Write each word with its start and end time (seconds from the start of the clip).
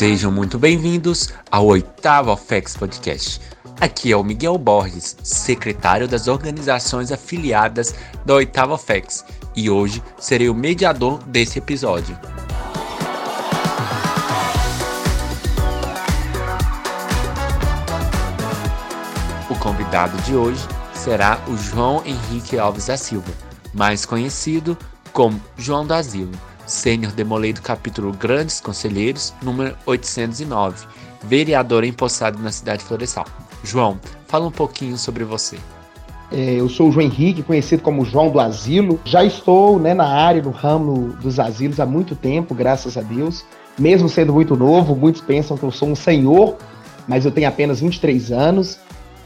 Sejam 0.00 0.32
muito 0.32 0.58
bem-vindos 0.58 1.28
ao 1.50 1.66
oitavo 1.66 2.34
FEX 2.34 2.74
Podcast. 2.74 3.38
Aqui 3.78 4.10
é 4.10 4.16
o 4.16 4.24
Miguel 4.24 4.56
Borges, 4.56 5.14
secretário 5.22 6.08
das 6.08 6.26
organizações 6.26 7.12
afiliadas 7.12 7.94
da 8.24 8.32
oitava 8.32 8.78
FEX, 8.78 9.22
e 9.54 9.68
hoje 9.68 10.02
serei 10.18 10.48
o 10.48 10.54
mediador 10.54 11.22
desse 11.24 11.58
episódio. 11.58 12.18
O 19.50 19.54
convidado 19.58 20.16
de 20.22 20.34
hoje 20.34 20.66
será 20.94 21.38
o 21.46 21.58
João 21.58 22.02
Henrique 22.06 22.58
Alves 22.58 22.86
da 22.86 22.96
Silva, 22.96 23.30
mais 23.74 24.06
conhecido 24.06 24.78
como 25.12 25.38
João 25.58 25.86
do 25.86 25.92
Asilo 25.92 26.49
sênior 26.70 27.12
demolei 27.12 27.52
do 27.52 27.60
capítulo 27.60 28.12
Grandes 28.12 28.60
Conselheiros, 28.60 29.34
número 29.42 29.76
809, 29.84 30.86
vereador 31.22 31.84
empossado 31.84 32.38
na 32.38 32.52
cidade 32.52 32.84
florestal. 32.84 33.26
João, 33.64 33.98
fala 34.26 34.46
um 34.46 34.52
pouquinho 34.52 34.96
sobre 34.96 35.24
você. 35.24 35.58
É, 36.32 36.54
eu 36.54 36.68
sou 36.68 36.88
o 36.88 36.92
João 36.92 37.04
Henrique, 37.04 37.42
conhecido 37.42 37.82
como 37.82 38.04
João 38.04 38.30
do 38.30 38.38
Asilo. 38.38 39.00
Já 39.04 39.24
estou 39.24 39.80
né, 39.80 39.92
na 39.92 40.06
área, 40.06 40.40
no 40.40 40.50
ramo 40.50 41.08
dos 41.20 41.40
asilos 41.40 41.80
há 41.80 41.86
muito 41.86 42.14
tempo, 42.14 42.54
graças 42.54 42.96
a 42.96 43.02
Deus. 43.02 43.44
Mesmo 43.76 44.08
sendo 44.08 44.32
muito 44.32 44.56
novo, 44.56 44.94
muitos 44.94 45.20
pensam 45.20 45.56
que 45.56 45.64
eu 45.64 45.72
sou 45.72 45.88
um 45.88 45.96
senhor, 45.96 46.56
mas 47.08 47.24
eu 47.24 47.32
tenho 47.32 47.48
apenas 47.48 47.80
23 47.80 48.30
anos. 48.30 48.78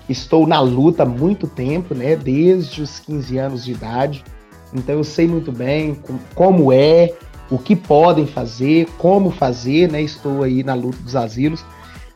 Estou 0.09 0.47
na 0.47 0.61
luta 0.61 1.03
há 1.03 1.07
muito 1.07 1.47
tempo, 1.47 1.95
né, 1.95 2.17
desde 2.17 2.81
os 2.81 2.99
15 3.01 3.39
anos 3.39 3.65
de 3.65 3.73
idade. 3.73 4.25
Então 4.73 4.95
eu 4.97 5.05
sei 5.05 5.29
muito 5.29 5.53
bem 5.53 5.99
como 6.35 6.73
é, 6.73 7.13
o 7.51 7.59
que 7.59 7.77
podem 7.77 8.27
fazer, 8.27 8.89
como 8.99 9.31
fazer, 9.31 9.91
né? 9.91 10.03
Estou 10.03 10.43
aí 10.43 10.63
na 10.63 10.75
luta 10.75 10.99
dos 11.03 11.15
asilos 11.15 11.65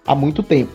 há 0.06 0.14
muito 0.14 0.42
tempo. 0.42 0.72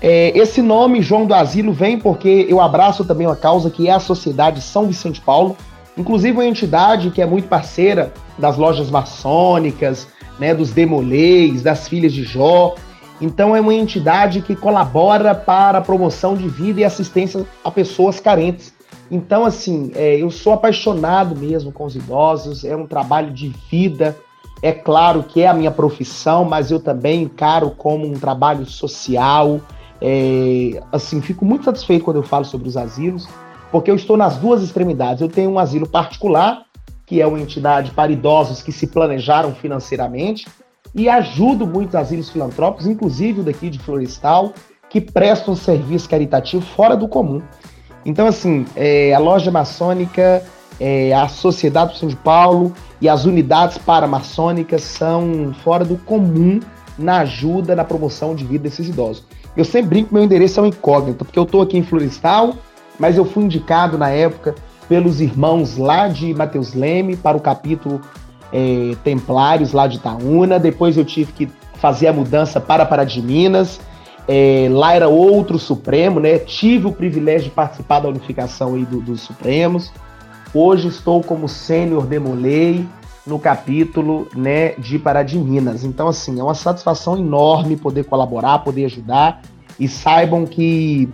É, 0.00 0.36
esse 0.36 0.62
nome, 0.62 1.02
João 1.02 1.26
do 1.26 1.34
Asilo, 1.34 1.72
vem 1.72 1.98
porque 1.98 2.46
eu 2.48 2.60
abraço 2.60 3.04
também 3.04 3.26
uma 3.26 3.36
causa 3.36 3.70
que 3.70 3.88
é 3.88 3.92
a 3.92 4.00
Sociedade 4.00 4.62
São 4.62 4.86
Vicente 4.86 5.20
Paulo, 5.20 5.56
inclusive 5.96 6.32
uma 6.32 6.46
entidade 6.46 7.10
que 7.10 7.20
é 7.20 7.26
muito 7.26 7.48
parceira 7.48 8.12
das 8.38 8.56
lojas 8.56 8.90
maçônicas, 8.90 10.08
né, 10.38 10.54
dos 10.54 10.70
demolês, 10.70 11.62
das 11.62 11.86
filhas 11.86 12.12
de 12.12 12.24
Jó. 12.24 12.74
Então 13.20 13.54
é 13.54 13.60
uma 13.60 13.74
entidade 13.74 14.40
que 14.40 14.56
colabora 14.56 15.34
para 15.34 15.78
a 15.78 15.82
promoção 15.82 16.34
de 16.34 16.48
vida 16.48 16.80
e 16.80 16.84
assistência 16.84 17.44
a 17.62 17.70
pessoas 17.70 18.18
carentes. 18.18 18.72
Então, 19.10 19.44
assim, 19.44 19.90
é, 19.94 20.16
eu 20.16 20.30
sou 20.30 20.52
apaixonado 20.52 21.34
mesmo 21.34 21.72
com 21.72 21.84
os 21.84 21.96
idosos, 21.96 22.64
é 22.64 22.76
um 22.76 22.86
trabalho 22.86 23.32
de 23.32 23.48
vida. 23.70 24.16
É 24.62 24.72
claro 24.72 25.22
que 25.22 25.40
é 25.40 25.48
a 25.48 25.54
minha 25.54 25.70
profissão, 25.70 26.44
mas 26.44 26.70
eu 26.70 26.78
também 26.78 27.22
encaro 27.22 27.70
como 27.70 28.06
um 28.06 28.12
trabalho 28.12 28.64
social. 28.66 29.60
É, 30.00 30.82
assim, 30.92 31.20
fico 31.20 31.44
muito 31.44 31.64
satisfeito 31.64 32.04
quando 32.04 32.18
eu 32.18 32.22
falo 32.22 32.44
sobre 32.44 32.68
os 32.68 32.76
asilos, 32.76 33.26
porque 33.72 33.90
eu 33.90 33.96
estou 33.96 34.16
nas 34.16 34.36
duas 34.36 34.62
extremidades. 34.62 35.20
Eu 35.20 35.28
tenho 35.28 35.50
um 35.50 35.58
asilo 35.58 35.88
particular, 35.88 36.62
que 37.06 37.20
é 37.20 37.26
uma 37.26 37.40
entidade 37.40 37.90
para 37.90 38.12
idosos 38.12 38.62
que 38.62 38.70
se 38.70 38.86
planejaram 38.86 39.52
financeiramente, 39.54 40.46
e 40.94 41.08
ajudo 41.08 41.66
muitos 41.66 41.94
asilos 41.94 42.30
filantrópicos, 42.30 42.86
inclusive 42.86 43.40
o 43.40 43.44
daqui 43.44 43.70
de 43.70 43.78
Florestal, 43.78 44.52
que 44.88 45.00
prestam 45.00 45.54
serviço 45.56 46.08
caritativo 46.08 46.62
fora 46.62 46.96
do 46.96 47.08
comum. 47.08 47.40
Então, 48.04 48.26
assim, 48.26 48.66
é, 48.74 49.14
a 49.14 49.18
loja 49.18 49.50
maçônica, 49.50 50.42
é, 50.78 51.12
a 51.12 51.28
Sociedade 51.28 51.94
de 51.94 51.98
São 51.98 52.10
Paulo 52.10 52.72
e 53.00 53.08
as 53.08 53.24
unidades 53.24 53.78
paramaçônicas 53.78 54.82
são 54.82 55.54
fora 55.62 55.84
do 55.84 55.96
comum 55.96 56.60
na 56.98 57.20
ajuda, 57.20 57.74
na 57.74 57.84
promoção 57.84 58.34
de 58.34 58.44
vida 58.44 58.64
desses 58.64 58.88
idosos. 58.88 59.24
Eu 59.56 59.64
sempre 59.64 59.88
brinco 59.88 60.08
que 60.08 60.14
meu 60.14 60.24
endereço 60.24 60.60
é 60.60 60.62
um 60.62 60.66
incógnito, 60.66 61.24
porque 61.24 61.38
eu 61.38 61.42
estou 61.42 61.62
aqui 61.62 61.76
em 61.76 61.82
Florestal, 61.82 62.54
mas 62.98 63.16
eu 63.16 63.24
fui 63.24 63.44
indicado 63.44 63.98
na 63.98 64.10
época 64.10 64.54
pelos 64.88 65.20
irmãos 65.20 65.76
lá 65.76 66.08
de 66.08 66.34
Mateus 66.34 66.74
Leme 66.74 67.16
para 67.16 67.36
o 67.36 67.40
capítulo 67.40 68.00
é, 68.52 68.94
Templários 69.04 69.72
lá 69.72 69.86
de 69.86 69.96
Itaúna. 69.96 70.58
Depois 70.58 70.96
eu 70.96 71.04
tive 71.04 71.32
que 71.32 71.48
fazer 71.74 72.08
a 72.08 72.12
mudança 72.12 72.60
para 72.60 72.84
Pará 72.84 73.04
de 73.04 73.22
Minas. 73.22 73.80
É, 74.32 74.68
lá 74.70 74.94
era 74.94 75.08
outro 75.08 75.58
Supremo, 75.58 76.20
né? 76.20 76.38
Tive 76.38 76.86
o 76.86 76.92
privilégio 76.92 77.48
de 77.48 77.50
participar 77.50 77.98
da 77.98 78.08
unificação 78.08 78.76
aí 78.76 78.84
do, 78.84 79.00
dos 79.00 79.22
Supremos. 79.22 79.92
Hoje 80.54 80.86
estou 80.86 81.20
como 81.20 81.48
sênior 81.48 82.06
demolei 82.06 82.86
no 83.26 83.40
capítulo 83.40 84.28
né, 84.32 84.74
de 84.78 85.00
Pará 85.00 85.24
de 85.24 85.36
Minas. 85.36 85.82
Então, 85.82 86.06
assim, 86.06 86.38
é 86.38 86.44
uma 86.44 86.54
satisfação 86.54 87.18
enorme 87.18 87.76
poder 87.76 88.04
colaborar, 88.04 88.60
poder 88.60 88.84
ajudar. 88.84 89.42
E 89.80 89.88
saibam 89.88 90.46
que 90.46 91.08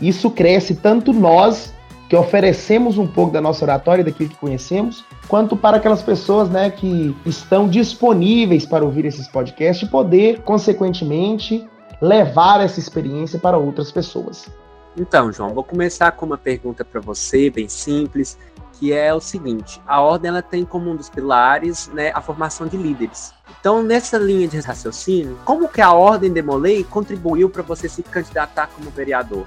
isso 0.00 0.28
cresce 0.28 0.74
tanto 0.74 1.12
nós 1.12 1.72
que 2.08 2.16
oferecemos 2.16 2.98
um 2.98 3.06
pouco 3.06 3.32
da 3.32 3.40
nossa 3.40 3.64
oratória, 3.64 4.02
daquilo 4.02 4.30
que 4.30 4.36
conhecemos, 4.36 5.04
quanto 5.28 5.56
para 5.56 5.76
aquelas 5.76 6.02
pessoas 6.02 6.50
né, 6.50 6.68
que 6.68 7.14
estão 7.24 7.68
disponíveis 7.68 8.66
para 8.66 8.84
ouvir 8.84 9.04
esses 9.04 9.28
podcasts 9.28 9.86
e 9.86 9.90
poder, 9.90 10.40
consequentemente, 10.42 11.64
levar 12.00 12.60
essa 12.60 12.78
experiência 12.78 13.38
para 13.38 13.58
outras 13.58 13.90
pessoas. 13.90 14.48
Então, 14.96 15.30
João, 15.30 15.54
vou 15.54 15.64
começar 15.64 16.10
com 16.12 16.24
uma 16.24 16.38
pergunta 16.38 16.84
para 16.84 17.00
você, 17.00 17.50
bem 17.50 17.68
simples, 17.68 18.38
que 18.78 18.92
é 18.92 19.12
o 19.12 19.20
seguinte: 19.20 19.80
a 19.86 20.00
ordem 20.00 20.30
ela 20.30 20.42
tem 20.42 20.64
como 20.64 20.90
um 20.90 20.96
dos 20.96 21.10
pilares 21.10 21.90
né, 21.92 22.10
a 22.14 22.20
formação 22.20 22.66
de 22.66 22.76
líderes. 22.76 23.32
Então, 23.60 23.82
nessa 23.82 24.16
linha 24.16 24.48
de 24.48 24.58
raciocínio, 24.60 25.38
como 25.44 25.68
que 25.68 25.80
a 25.80 25.92
ordem 25.92 26.32
Demolei 26.32 26.84
contribuiu 26.84 27.50
para 27.50 27.62
você 27.62 27.88
se 27.88 28.02
candidatar 28.02 28.68
como 28.68 28.90
vereador? 28.90 29.46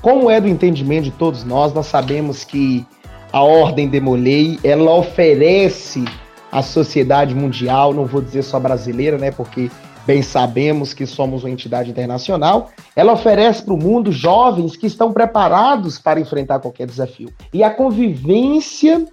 Como 0.00 0.30
é 0.30 0.40
do 0.40 0.48
entendimento 0.48 1.04
de 1.04 1.10
todos 1.10 1.44
nós, 1.44 1.72
nós 1.72 1.86
sabemos 1.86 2.44
que 2.44 2.86
a 3.32 3.42
ordem 3.42 3.88
Demolei 3.88 4.58
ela 4.62 4.94
oferece 4.94 6.04
à 6.52 6.62
sociedade 6.62 7.34
mundial, 7.34 7.92
não 7.92 8.06
vou 8.06 8.22
dizer 8.22 8.42
só 8.42 8.60
brasileira, 8.60 9.18
né, 9.18 9.30
porque 9.30 9.70
bem 10.06 10.22
sabemos 10.22 10.94
que 10.94 11.04
somos 11.04 11.42
uma 11.42 11.50
entidade 11.50 11.90
internacional, 11.90 12.70
ela 12.94 13.12
oferece 13.12 13.62
para 13.62 13.74
o 13.74 13.76
mundo 13.76 14.12
jovens 14.12 14.76
que 14.76 14.86
estão 14.86 15.12
preparados 15.12 15.98
para 15.98 16.20
enfrentar 16.20 16.60
qualquer 16.60 16.86
desafio. 16.86 17.28
E 17.52 17.64
a 17.64 17.70
convivência 17.70 19.06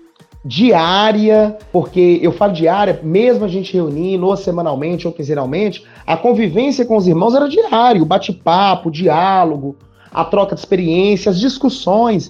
diária, 0.45 1.57
porque 1.71 2.19
eu 2.21 2.31
falo 2.31 2.53
diária, 2.53 2.99
mesmo 3.01 3.45
a 3.45 3.47
gente 3.47 3.73
reunindo 3.73 4.27
ou 4.27 4.35
semanalmente 4.35 5.07
ou 5.07 5.13
quinzenalmente, 5.13 5.85
a 6.05 6.17
convivência 6.17 6.85
com 6.85 6.97
os 6.97 7.07
irmãos 7.07 7.33
era 7.33 7.47
diário, 7.47 8.03
o 8.03 8.05
bate-papo, 8.05 8.89
o 8.89 8.91
diálogo, 8.91 9.77
a 10.11 10.23
troca 10.25 10.53
de 10.53 10.61
experiências, 10.61 11.39
discussões. 11.39 12.29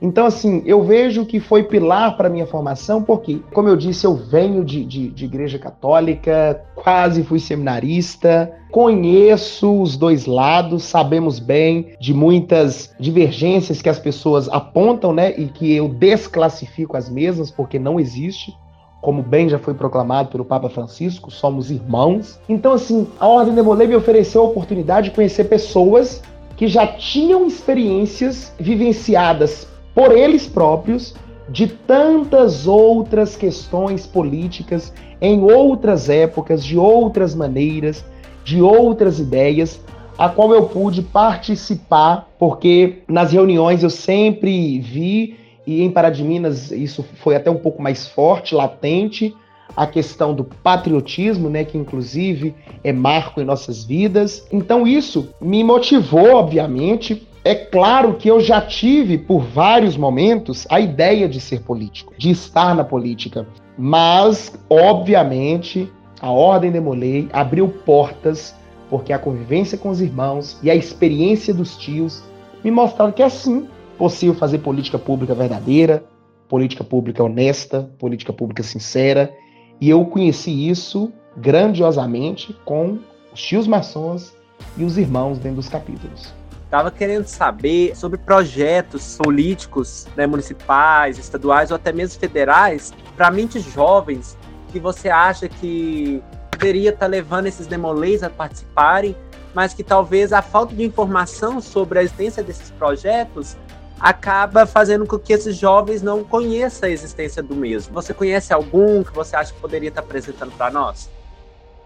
Então, 0.00 0.26
assim, 0.26 0.62
eu 0.66 0.82
vejo 0.82 1.24
que 1.24 1.40
foi 1.40 1.62
pilar 1.62 2.16
para 2.16 2.28
minha 2.28 2.46
formação, 2.46 3.02
porque, 3.02 3.40
como 3.52 3.68
eu 3.68 3.76
disse, 3.76 4.06
eu 4.06 4.14
venho 4.14 4.64
de, 4.64 4.84
de, 4.84 5.08
de, 5.08 5.24
igreja 5.24 5.58
católica, 5.58 6.62
quase 6.74 7.22
fui 7.22 7.38
seminarista, 7.38 8.52
conheço 8.70 9.80
os 9.80 9.96
dois 9.96 10.26
lados, 10.26 10.84
sabemos 10.84 11.38
bem 11.38 11.94
de 12.00 12.12
muitas 12.12 12.94
divergências 12.98 13.80
que 13.80 13.88
as 13.88 13.98
pessoas 13.98 14.48
apontam, 14.48 15.12
né, 15.12 15.32
e 15.38 15.46
que 15.46 15.72
eu 15.74 15.88
desclassifico 15.88 16.96
as 16.96 17.08
mesmas, 17.08 17.50
porque 17.50 17.78
não 17.78 17.98
existe. 17.98 18.52
Como 19.00 19.22
bem 19.22 19.50
já 19.50 19.58
foi 19.58 19.74
proclamado 19.74 20.30
pelo 20.30 20.46
Papa 20.46 20.70
Francisco, 20.70 21.30
somos 21.30 21.70
irmãos. 21.70 22.40
Então, 22.48 22.72
assim, 22.72 23.06
a 23.20 23.28
Ordem 23.28 23.54
de 23.54 23.60
Molay 23.60 23.86
me 23.86 23.96
ofereceu 23.96 24.40
a 24.40 24.44
oportunidade 24.46 25.10
de 25.10 25.14
conhecer 25.14 25.44
pessoas 25.44 26.22
que 26.56 26.66
já 26.66 26.86
tinham 26.86 27.46
experiências 27.46 28.52
vivenciadas 28.58 29.73
por 29.94 30.12
eles 30.12 30.46
próprios 30.46 31.14
de 31.48 31.66
tantas 31.66 32.66
outras 32.66 33.36
questões 33.36 34.06
políticas 34.06 34.92
em 35.20 35.42
outras 35.42 36.08
épocas, 36.08 36.64
de 36.64 36.76
outras 36.76 37.34
maneiras, 37.34 38.04
de 38.44 38.60
outras 38.60 39.18
ideias, 39.18 39.80
a 40.16 40.28
qual 40.28 40.52
eu 40.52 40.64
pude 40.66 41.02
participar, 41.02 42.28
porque 42.38 43.02
nas 43.08 43.32
reuniões 43.32 43.82
eu 43.82 43.90
sempre 43.90 44.78
vi, 44.78 45.36
e 45.66 45.82
em 45.82 45.90
Pará 45.90 46.10
de 46.10 46.22
Minas 46.22 46.70
isso 46.70 47.04
foi 47.22 47.36
até 47.36 47.50
um 47.50 47.56
pouco 47.56 47.82
mais 47.82 48.06
forte, 48.06 48.54
latente, 48.54 49.34
a 49.76 49.86
questão 49.86 50.34
do 50.34 50.44
patriotismo, 50.44 51.48
né, 51.48 51.64
que 51.64 51.76
inclusive 51.76 52.54
é 52.82 52.92
marco 52.92 53.40
em 53.40 53.44
nossas 53.44 53.84
vidas. 53.84 54.46
Então 54.52 54.86
isso 54.86 55.30
me 55.40 55.64
motivou, 55.64 56.34
obviamente, 56.34 57.26
é 57.44 57.54
claro 57.54 58.14
que 58.14 58.28
eu 58.28 58.40
já 58.40 58.62
tive, 58.62 59.18
por 59.18 59.42
vários 59.42 59.98
momentos, 59.98 60.66
a 60.70 60.80
ideia 60.80 61.28
de 61.28 61.38
ser 61.38 61.60
político, 61.60 62.14
de 62.16 62.30
estar 62.30 62.74
na 62.74 62.82
política. 62.82 63.46
Mas, 63.76 64.58
obviamente, 64.70 65.92
a 66.22 66.30
Ordem 66.30 66.72
Demolei 66.72 67.28
abriu 67.34 67.68
portas, 67.68 68.54
porque 68.88 69.12
a 69.12 69.18
convivência 69.18 69.76
com 69.76 69.90
os 69.90 70.00
irmãos 70.00 70.58
e 70.62 70.70
a 70.70 70.74
experiência 70.74 71.52
dos 71.52 71.76
tios 71.76 72.24
me 72.64 72.70
mostraram 72.70 73.12
que 73.12 73.22
é 73.22 73.28
sim 73.28 73.68
possível 73.98 74.34
fazer 74.34 74.60
política 74.60 74.98
pública 74.98 75.34
verdadeira, 75.34 76.02
política 76.48 76.82
pública 76.82 77.22
honesta, 77.22 77.90
política 77.98 78.32
pública 78.32 78.62
sincera. 78.62 79.30
E 79.78 79.90
eu 79.90 80.02
conheci 80.06 80.70
isso 80.70 81.12
grandiosamente 81.36 82.56
com 82.64 82.98
os 83.34 83.42
tios 83.42 83.66
maçons 83.66 84.34
e 84.78 84.84
os 84.84 84.96
irmãos 84.96 85.38
dentro 85.38 85.56
dos 85.56 85.68
capítulos. 85.68 86.32
Estava 86.74 86.90
querendo 86.90 87.28
saber 87.28 87.94
sobre 87.94 88.18
projetos 88.18 89.16
políticos 89.16 90.08
né, 90.16 90.26
municipais, 90.26 91.18
estaduais 91.18 91.70
ou 91.70 91.76
até 91.76 91.92
mesmo 91.92 92.18
federais 92.18 92.92
para 93.16 93.30
mentes 93.30 93.62
jovens 93.62 94.36
que 94.72 94.80
você 94.80 95.08
acha 95.08 95.48
que 95.48 96.20
poderia 96.50 96.90
estar 96.90 97.02
tá 97.02 97.06
levando 97.06 97.46
esses 97.46 97.68
demolês 97.68 98.24
a 98.24 98.28
participarem, 98.28 99.14
mas 99.54 99.72
que 99.72 99.84
talvez 99.84 100.32
a 100.32 100.42
falta 100.42 100.74
de 100.74 100.82
informação 100.82 101.60
sobre 101.60 102.00
a 102.00 102.02
existência 102.02 102.42
desses 102.42 102.72
projetos 102.72 103.56
acaba 104.00 104.66
fazendo 104.66 105.06
com 105.06 105.16
que 105.16 105.32
esses 105.32 105.56
jovens 105.56 106.02
não 106.02 106.24
conheçam 106.24 106.88
a 106.88 106.92
existência 106.92 107.40
do 107.40 107.54
mesmo. 107.54 107.94
Você 107.94 108.12
conhece 108.12 108.52
algum 108.52 109.04
que 109.04 109.14
você 109.14 109.36
acha 109.36 109.52
que 109.52 109.60
poderia 109.60 109.90
estar 109.90 110.02
tá 110.02 110.08
apresentando 110.08 110.50
para 110.56 110.72
nós? 110.72 111.08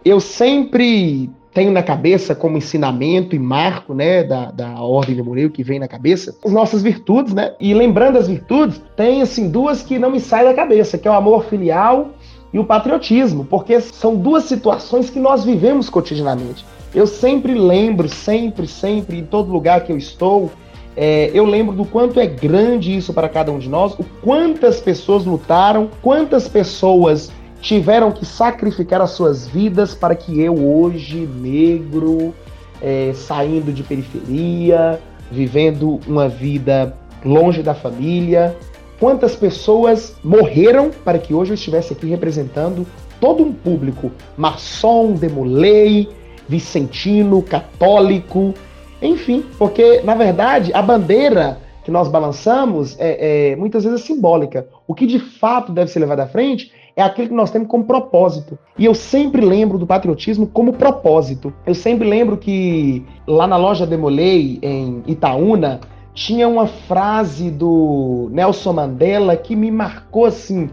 Eu 0.03 0.19
sempre 0.19 1.31
tenho 1.59 1.73
na 1.73 1.83
cabeça 1.83 2.37
como 2.37 2.57
ensinamento 2.57 3.35
e 3.35 3.39
marco, 3.39 3.93
né, 3.93 4.23
da, 4.23 4.53
da 4.53 4.81
ordem 4.81 5.17
de 5.17 5.23
Murilo 5.25 5.51
que 5.51 5.65
vem 5.65 5.81
na 5.81 5.89
cabeça, 5.89 6.37
as 6.45 6.53
nossas 6.53 6.85
virtudes, 6.85 7.35
né? 7.35 7.53
E 7.59 7.75
lembrando 7.75 8.17
as 8.17 8.29
virtudes, 8.29 8.81
tem 8.97 9.23
assim 9.23 9.51
duas 9.51 9.83
que 9.83 9.99
não 9.99 10.09
me 10.09 10.21
saem 10.21 10.45
da 10.45 10.55
cabeça, 10.55 10.97
que 10.97 11.09
é 11.09 11.11
o 11.11 11.15
amor 11.15 11.47
filial 11.47 12.11
e 12.53 12.61
o 12.61 12.65
patriotismo, 12.65 13.45
porque 13.45 13.81
são 13.81 14.15
duas 14.15 14.45
situações 14.45 15.11
que 15.11 15.19
nós 15.19 15.43
vivemos 15.43 15.91
cotidianamente. 15.91 16.65
Eu 16.95 17.09
sempre 17.09 17.55
lembro, 17.55 18.09
sempre, 18.09 18.69
sempre, 18.69 19.19
em 19.19 19.25
todo 19.25 19.51
lugar 19.51 19.81
que 19.81 19.91
eu 19.91 19.99
estou, 19.99 20.53
é, 20.97 21.29
eu 21.35 21.45
lembro 21.45 21.75
do 21.75 21.85
quanto 21.85 22.21
é 22.21 22.27
grande 22.27 22.97
isso 22.97 23.13
para 23.13 23.29
cada 23.29 23.51
um 23.51 23.59
de 23.59 23.69
nós, 23.69 23.95
o 23.99 24.05
quantas 24.23 24.81
pessoas 24.81 25.25
lutaram, 25.25 25.91
quantas 26.03 26.47
pessoas 26.47 27.33
tiveram 27.61 28.13
que 28.13 28.25
sacrificar 28.25 29.01
as 29.01 29.11
suas 29.11 29.47
vidas 29.47 29.95
para 29.95 30.15
que 30.15 30.41
eu, 30.41 30.55
hoje, 30.55 31.27
negro, 31.27 32.35
é, 32.81 33.13
saindo 33.15 33.73
de 33.73 33.83
periferia, 33.83 35.01
vivendo 35.31 36.01
uma 36.07 36.29
vida 36.29 36.95
longe 37.25 37.63
da 37.63 37.75
família, 37.75 38.57
quantas 38.99 39.35
pessoas 39.35 40.17
morreram 40.23 40.91
para 41.05 41.19
que 41.19 41.35
hoje 41.35 41.51
eu 41.51 41.55
estivesse 41.55 41.93
aqui 41.93 42.07
representando 42.07 42.87
todo 43.21 43.43
um 43.43 43.53
público 43.53 44.13
maçom, 44.37 45.13
demolei, 45.13 46.09
vicentino, 46.49 47.43
católico, 47.43 48.55
enfim, 49.03 49.45
porque 49.59 50.01
na 50.03 50.15
verdade 50.15 50.73
a 50.73 50.81
bandeira 50.81 51.59
que 51.85 51.91
nós 51.91 52.09
balançamos 52.09 52.97
é, 52.99 53.53
é 53.53 53.57
muitas 53.57 53.85
vezes 53.85 54.03
simbólica. 54.03 54.67
O 54.87 54.95
que 54.95 55.07
de 55.07 55.19
fato 55.19 55.73
deve 55.73 55.91
ser 55.91 56.01
levado 56.01 56.21
à 56.21 56.27
frente 56.27 56.73
é 56.99 57.03
aquilo 57.03 57.29
que 57.29 57.35
nós 57.35 57.53
temos 57.53 57.69
como 57.69 57.85
propósito. 57.85 58.59
E 58.77 58.85
eu 58.85 58.93
sempre 58.93 59.41
lembro 59.41 59.79
do 59.79 59.87
patriotismo 59.87 60.49
como 60.49 60.73
propósito. 60.73 61.55
Eu 61.65 61.73
sempre 61.73 62.09
lembro 62.09 62.37
que 62.37 63.07
lá 63.25 63.47
na 63.47 63.57
loja 63.57 63.87
Demolei, 63.87 64.59
em 64.61 65.05
Itaúna, 65.07 65.79
tinha 66.13 66.49
uma 66.49 66.67
frase 66.67 67.53
do 67.53 68.29
Nelson 68.33 68.73
Mandela 68.73 69.37
que 69.37 69.55
me 69.55 69.71
marcou 69.71 70.25
assim 70.25 70.69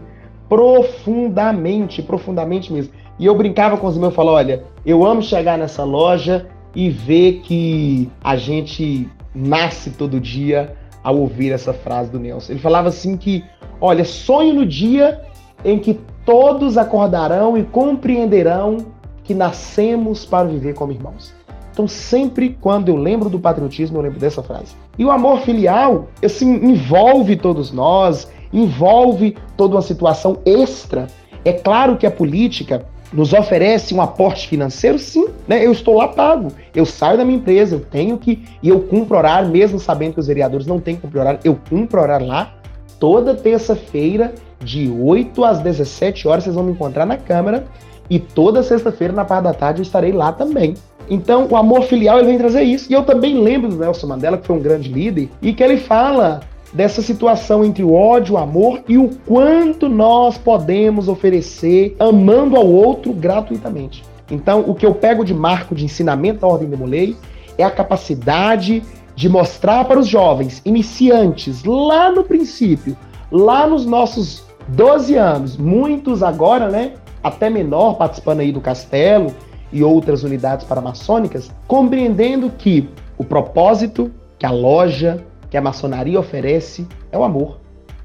profundamente, 0.48 2.02
profundamente 2.02 2.72
mesmo. 2.72 2.92
E 3.20 3.24
eu 3.24 3.34
brincava 3.36 3.76
com 3.76 3.86
os 3.86 3.96
meus, 3.96 4.12
falava, 4.12 4.38
olha, 4.38 4.64
eu 4.84 5.06
amo 5.06 5.22
chegar 5.22 5.56
nessa 5.56 5.84
loja 5.84 6.48
e 6.74 6.90
ver 6.90 7.40
que 7.44 8.10
a 8.20 8.34
gente 8.34 9.08
nasce 9.32 9.90
todo 9.90 10.18
dia 10.18 10.76
ao 11.04 11.16
ouvir 11.18 11.52
essa 11.52 11.72
frase 11.72 12.10
do 12.10 12.18
Nelson. 12.18 12.54
Ele 12.54 12.60
falava 12.60 12.88
assim 12.88 13.16
que, 13.16 13.44
olha, 13.80 14.04
sonho 14.04 14.52
no 14.52 14.66
dia 14.66 15.20
em 15.64 15.78
que 15.78 16.00
todos 16.26 16.76
acordarão 16.76 17.56
e 17.56 17.62
compreenderão 17.62 18.78
que 19.22 19.32
nascemos 19.32 20.26
para 20.26 20.48
viver 20.48 20.74
como 20.74 20.92
irmãos. 20.92 21.32
Então, 21.72 21.86
sempre 21.86 22.56
quando 22.60 22.88
eu 22.88 22.96
lembro 22.96 23.30
do 23.30 23.38
patriotismo, 23.38 23.98
eu 23.98 24.02
lembro 24.02 24.18
dessa 24.18 24.42
frase. 24.42 24.74
E 24.98 25.04
o 25.04 25.10
amor 25.10 25.40
filial, 25.40 26.08
assim, 26.24 26.52
envolve 26.52 27.36
todos 27.36 27.70
nós, 27.70 28.30
envolve 28.52 29.36
toda 29.56 29.76
uma 29.76 29.82
situação 29.82 30.38
extra. 30.44 31.06
É 31.44 31.52
claro 31.52 31.96
que 31.96 32.06
a 32.06 32.10
política 32.10 32.86
nos 33.12 33.32
oferece 33.32 33.94
um 33.94 34.00
aporte 34.00 34.48
financeiro, 34.48 34.98
sim, 34.98 35.28
né? 35.46 35.64
Eu 35.64 35.70
estou 35.70 35.94
lá 35.96 36.08
pago, 36.08 36.48
eu 36.74 36.84
saio 36.84 37.18
da 37.18 37.24
minha 37.24 37.38
empresa, 37.38 37.76
eu 37.76 37.80
tenho 37.80 38.18
que 38.18 38.42
e 38.62 38.68
eu 38.68 38.80
cumpro 38.80 39.16
horário, 39.16 39.48
mesmo 39.48 39.78
sabendo 39.78 40.14
que 40.14 40.20
os 40.20 40.26
vereadores 40.26 40.66
não 40.66 40.80
têm 40.80 40.96
que 40.96 41.02
cumprir 41.02 41.20
horário, 41.20 41.40
eu 41.44 41.56
cumpro 41.68 42.00
horário 42.00 42.26
lá. 42.26 42.54
Toda 42.98 43.34
terça-feira 43.34 44.34
de 44.60 44.88
8 44.88 45.44
às 45.44 45.60
17 45.60 46.26
horas, 46.28 46.44
vocês 46.44 46.54
vão 46.54 46.64
me 46.64 46.72
encontrar 46.72 47.06
na 47.06 47.16
Câmara. 47.16 47.66
E 48.08 48.18
toda 48.18 48.62
sexta-feira, 48.62 49.12
na 49.12 49.24
parte 49.24 49.44
da 49.44 49.54
tarde, 49.54 49.80
eu 49.80 49.82
estarei 49.82 50.12
lá 50.12 50.32
também. 50.32 50.74
Então, 51.08 51.46
o 51.50 51.56
amor 51.56 51.82
filial 51.82 52.18
ele 52.18 52.28
vem 52.28 52.38
trazer 52.38 52.62
isso. 52.62 52.90
E 52.90 52.94
eu 52.94 53.04
também 53.04 53.40
lembro 53.40 53.68
do 53.68 53.76
Nelson 53.76 54.06
Mandela, 54.06 54.38
que 54.38 54.46
foi 54.46 54.56
um 54.56 54.62
grande 54.62 54.92
líder, 54.92 55.28
e 55.40 55.52
que 55.52 55.62
ele 55.62 55.76
fala 55.76 56.40
dessa 56.72 57.00
situação 57.00 57.64
entre 57.64 57.82
o 57.82 57.94
ódio, 57.94 58.34
o 58.34 58.38
amor 58.38 58.80
e 58.88 58.98
o 58.98 59.10
quanto 59.26 59.88
nós 59.88 60.36
podemos 60.36 61.08
oferecer 61.08 61.96
amando 61.98 62.56
ao 62.56 62.66
outro 62.66 63.12
gratuitamente. 63.12 64.04
Então, 64.30 64.64
o 64.66 64.74
que 64.74 64.84
eu 64.84 64.94
pego 64.94 65.24
de 65.24 65.32
marco 65.32 65.74
de 65.74 65.84
ensinamento 65.84 66.40
da 66.40 66.46
Ordem 66.46 66.68
de 66.68 66.76
Molei 66.76 67.16
é 67.56 67.64
a 67.64 67.70
capacidade 67.70 68.82
de 69.14 69.28
mostrar 69.28 69.84
para 69.86 69.98
os 69.98 70.06
jovens 70.06 70.60
iniciantes, 70.64 71.64
lá 71.64 72.10
no 72.10 72.24
princípio, 72.24 72.96
lá 73.30 73.66
nos 73.66 73.86
nossos 73.86 74.44
12 74.68 75.16
anos, 75.16 75.56
muitos 75.56 76.22
agora, 76.22 76.68
né, 76.68 76.94
até 77.22 77.48
menor, 77.48 77.94
participando 77.94 78.40
aí 78.40 78.52
do 78.52 78.60
Castelo 78.60 79.34
e 79.72 79.82
outras 79.82 80.22
unidades 80.22 80.66
paramaçônicas, 80.66 81.50
compreendendo 81.66 82.50
que 82.50 82.88
o 83.18 83.24
propósito 83.24 84.10
que 84.38 84.46
a 84.46 84.50
loja, 84.50 85.24
que 85.48 85.56
a 85.56 85.60
maçonaria 85.60 86.18
oferece 86.18 86.86
é 87.10 87.18
o 87.18 87.24
amor, 87.24 87.60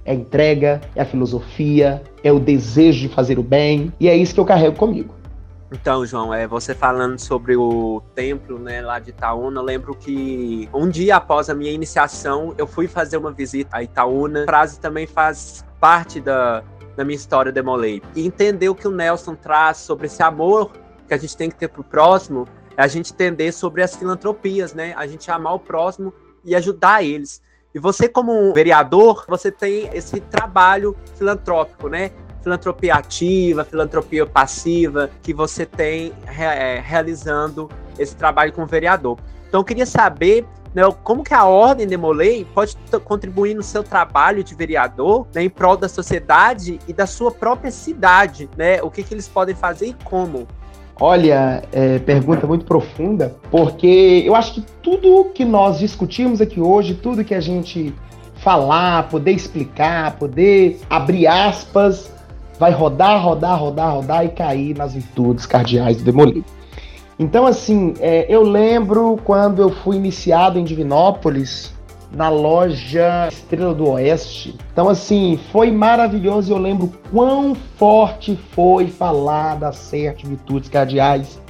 é 0.06 0.12
a 0.12 0.16
entrega, 0.16 0.82
é 0.96 1.02
a 1.02 1.06
filosofia, 1.06 2.02
é 2.24 2.32
o 2.32 2.40
desejo 2.40 3.08
de 3.08 3.14
fazer 3.14 3.38
o 3.38 3.44
bem, 3.44 3.92
e 4.00 4.08
é 4.08 4.16
isso 4.16 4.34
que 4.34 4.40
eu 4.40 4.46
carrego 4.46 4.76
comigo. 4.76 5.21
Então, 5.72 6.06
João, 6.06 6.34
é 6.34 6.46
você 6.46 6.76
falando 6.76 7.18
sobre 7.18 7.56
o 7.56 8.04
templo, 8.14 8.60
né, 8.60 8.82
lá 8.82 9.00
de 9.00 9.12
Itaúna, 9.12 9.62
eu 9.62 9.64
lembro 9.64 9.96
que 9.96 10.68
um 10.74 10.90
dia 10.90 11.16
após 11.16 11.50
a 11.50 11.56
minha 11.56 11.72
iniciação, 11.72 12.54
eu 12.58 12.68
fui 12.68 12.90
fazer 12.90 13.16
uma 13.16 13.32
visita 13.32 13.78
a 13.78 13.84
Itaúna. 13.84 14.44
A 14.44 14.46
frase 14.46 14.80
também 14.82 15.08
faz 15.08 15.66
parte 15.80 16.20
da, 16.20 16.62
da 16.98 17.06
minha 17.06 17.16
história 17.16 17.54
Demolei. 17.54 18.02
E 18.14 18.26
entender 18.26 18.68
o 18.68 18.76
que 18.76 18.86
o 18.86 18.92
Nelson 18.92 19.34
traz 19.34 19.78
sobre 19.78 20.08
esse 20.08 20.22
amor 20.22 20.72
que 21.08 21.14
a 21.14 21.18
gente 21.18 21.38
tem 21.38 21.50
que 21.50 21.56
ter 21.56 21.70
pro 21.70 21.84
próximo, 21.84 22.46
é 22.76 22.84
a 22.84 22.88
gente 22.88 23.14
entender 23.14 23.54
sobre 23.54 23.82
as 23.82 23.96
filantropias, 23.96 24.74
né? 24.74 24.94
A 24.98 25.08
gente 25.08 25.30
amar 25.32 25.56
o 25.56 25.60
próximo 25.60 26.14
e 26.44 26.54
ajudar 26.54 27.04
eles. 27.04 27.42
E 27.74 27.80
você, 27.80 28.10
como 28.10 28.54
vereador, 28.54 29.26
você 29.28 29.50
tem 29.50 29.90
esse 29.94 30.20
trabalho 30.20 30.96
filantrópico, 31.16 31.88
né? 31.88 32.12
Filantropia 32.42 32.96
ativa, 32.96 33.64
filantropia 33.64 34.26
passiva, 34.26 35.10
que 35.22 35.34
você 35.34 35.66
tem 35.66 36.12
é, 36.28 36.82
realizando 36.84 37.70
esse 37.98 38.16
trabalho 38.16 38.52
com 38.52 38.64
o 38.64 38.66
vereador. 38.66 39.18
Então, 39.48 39.60
eu 39.60 39.66
queria 39.66 39.86
saber 39.86 40.46
né, 40.74 40.84
como 41.04 41.24
que 41.24 41.34
a 41.34 41.46
Ordem 41.46 41.86
Demolei 41.86 42.46
pode 42.54 42.78
contribuir 43.04 43.54
no 43.54 43.64
seu 43.64 43.84
trabalho 43.84 44.44
de 44.44 44.56
vereador 44.56 45.28
né, 45.34 45.44
em 45.44 45.50
prol 45.50 45.76
da 45.76 45.90
sociedade 45.90 46.80
e 46.88 46.94
da 46.94 47.06
sua 47.06 47.32
própria 47.32 47.72
cidade, 47.72 48.50
né? 48.58 48.82
O 48.82 48.90
que, 48.90 49.04
que 49.04 49.14
eles 49.14 49.28
podem 49.28 49.54
fazer 49.54 49.88
e 49.88 49.94
como? 50.06 50.48
Olha, 51.00 51.64
é, 51.72 52.00
pergunta 52.00 52.46
muito 52.46 52.64
profunda, 52.64 53.36
porque 53.50 54.24
eu 54.26 54.36
acho 54.36 54.54
que 54.54 54.62
tudo 54.84 55.32
que 55.34 55.44
nós 55.44 55.80
discutimos 55.80 56.40
aqui 56.40 56.62
hoje, 56.62 56.94
tudo 56.94 57.24
que 57.24 57.34
a 57.34 57.42
gente 57.42 57.94
falar, 58.36 59.10
poder 59.10 59.32
explicar, 59.32 60.16
poder 60.18 60.80
abrir 60.90 61.28
aspas, 61.28 62.12
vai 62.62 62.72
rodar, 62.72 63.20
rodar, 63.20 63.60
rodar, 63.60 63.96
rodar 63.96 64.24
e 64.24 64.30
cair 64.30 64.78
nas 64.78 64.94
virtudes 64.94 65.48
cardeais 65.48 65.98
do 65.98 66.04
Demolei. 66.04 66.44
Então, 67.18 67.48
assim, 67.48 67.96
é, 68.00 68.28
eu 68.30 68.44
lembro 68.44 69.18
quando 69.24 69.64
eu 69.64 69.72
fui 69.72 69.96
iniciado 69.96 70.60
em 70.60 70.64
Divinópolis, 70.64 71.74
na 72.14 72.30
loja 72.30 73.30
Estrela 73.30 73.74
do 73.74 73.90
Oeste. 73.90 74.56
Então, 74.72 74.88
assim, 74.88 75.40
foi 75.52 75.72
maravilhoso 75.72 76.52
e 76.52 76.54
eu 76.54 76.60
lembro 76.60 76.92
quão 77.12 77.56
forte 77.56 78.38
foi 78.52 78.86
falar 78.86 79.56
das 79.56 79.78
sete 79.78 80.28
virtudes 80.28 80.70
cardeais. 80.70 81.42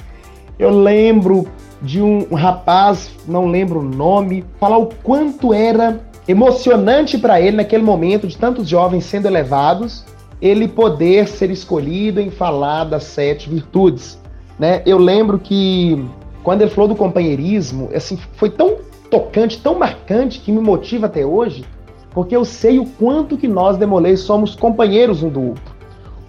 Eu 0.58 0.70
lembro 0.70 1.46
de 1.82 2.00
um 2.00 2.32
rapaz, 2.32 3.10
não 3.28 3.48
lembro 3.48 3.80
o 3.80 3.84
nome, 3.84 4.46
falar 4.58 4.78
o 4.78 4.86
quanto 5.02 5.52
era 5.52 6.00
emocionante 6.26 7.18
para 7.18 7.38
ele 7.38 7.58
naquele 7.58 7.82
momento 7.82 8.26
de 8.26 8.38
tantos 8.38 8.66
jovens 8.66 9.04
sendo 9.04 9.26
elevados 9.26 10.10
ele 10.42 10.66
poder 10.66 11.28
ser 11.28 11.52
escolhido 11.52 12.20
em 12.20 12.28
falar 12.28 12.82
das 12.82 13.04
sete 13.04 13.48
virtudes. 13.48 14.20
Né? 14.58 14.82
Eu 14.84 14.98
lembro 14.98 15.38
que 15.38 16.04
quando 16.42 16.62
ele 16.62 16.70
falou 16.70 16.88
do 16.88 16.96
companheirismo, 16.96 17.88
assim, 17.94 18.18
foi 18.34 18.50
tão 18.50 18.78
tocante, 19.08 19.60
tão 19.62 19.78
marcante 19.78 20.40
que 20.40 20.50
me 20.50 20.60
motiva 20.60 21.06
até 21.06 21.24
hoje, 21.24 21.64
porque 22.10 22.34
eu 22.34 22.44
sei 22.44 22.80
o 22.80 22.86
quanto 22.86 23.38
que 23.38 23.46
nós 23.46 23.76
demolei 23.76 24.16
somos 24.16 24.56
companheiros 24.56 25.22
um 25.22 25.28
do 25.28 25.50
outro, 25.50 25.74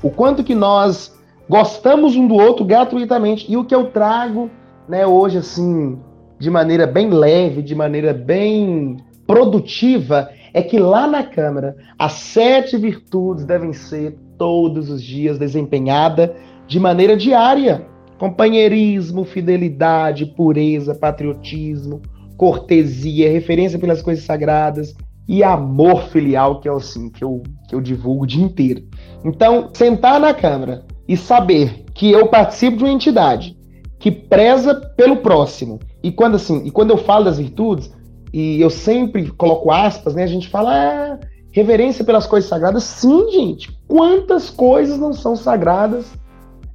o 0.03 0.11
quanto 0.11 0.43
que 0.43 0.53
nós 0.53 1.17
gostamos 1.49 2.15
um 2.15 2.27
do 2.27 2.35
outro 2.35 2.63
gratuitamente 2.63 3.51
e 3.51 3.57
o 3.57 3.65
que 3.65 3.73
eu 3.73 3.85
trago 3.85 4.49
né, 4.87 5.07
hoje 5.07 5.39
assim, 5.39 5.97
de 6.37 6.51
maneira 6.51 6.85
bem 6.85 7.09
leve, 7.09 7.63
de 7.63 7.73
maneira 7.73 8.13
bem 8.13 8.97
produtiva, 9.25 10.29
é 10.53 10.61
que 10.61 10.77
lá 10.77 11.07
na 11.07 11.23
Câmara 11.23 11.75
as 11.97 12.13
sete 12.13 12.77
virtudes 12.77 13.45
devem 13.45 13.73
ser 13.73 14.15
todos 14.37 14.89
os 14.89 15.01
dias 15.01 15.39
desempenhada 15.39 16.35
de 16.67 16.79
maneira 16.79 17.17
diária. 17.17 17.87
Companheirismo, 18.19 19.25
fidelidade, 19.25 20.27
pureza, 20.27 20.95
patriotismo, 20.95 22.01
cortesia, 22.37 23.31
referência 23.31 23.79
pelas 23.79 24.01
coisas 24.01 24.23
sagradas 24.23 24.95
e 25.27 25.43
amor 25.43 26.03
filial, 26.03 26.59
que 26.59 26.67
é 26.67 26.71
assim 26.71 27.09
que 27.09 27.23
eu, 27.23 27.41
que 27.67 27.75
eu 27.75 27.81
divulgo 27.81 28.23
o 28.23 28.27
dia 28.27 28.43
inteiro. 28.43 28.83
Então, 29.25 29.69
sentar 29.73 30.19
na 30.19 30.33
Câmara 30.33 30.85
e 31.07 31.17
saber 31.17 31.85
que 31.93 32.11
eu 32.11 32.27
participo 32.27 32.77
de 32.77 32.83
uma 32.83 32.91
entidade 32.91 33.57
que 33.99 34.11
preza 34.11 34.75
pelo 34.97 35.17
próximo. 35.17 35.79
E 36.01 36.11
quando 36.11 36.35
assim, 36.35 36.65
e 36.65 36.71
quando 36.71 36.91
eu 36.91 36.97
falo 36.97 37.25
das 37.25 37.37
virtudes, 37.37 37.91
e 38.33 38.59
eu 38.59 38.69
sempre 38.71 39.29
coloco 39.29 39.71
aspas, 39.71 40.15
né? 40.15 40.23
A 40.23 40.27
gente 40.27 40.49
fala 40.49 40.73
ah, 40.73 41.19
reverência 41.51 42.03
pelas 42.03 42.25
coisas 42.25 42.49
sagradas. 42.49 42.83
Sim, 42.83 43.29
gente. 43.31 43.71
Quantas 43.87 44.49
coisas 44.49 44.97
não 44.97 45.13
são 45.13 45.35
sagradas 45.35 46.11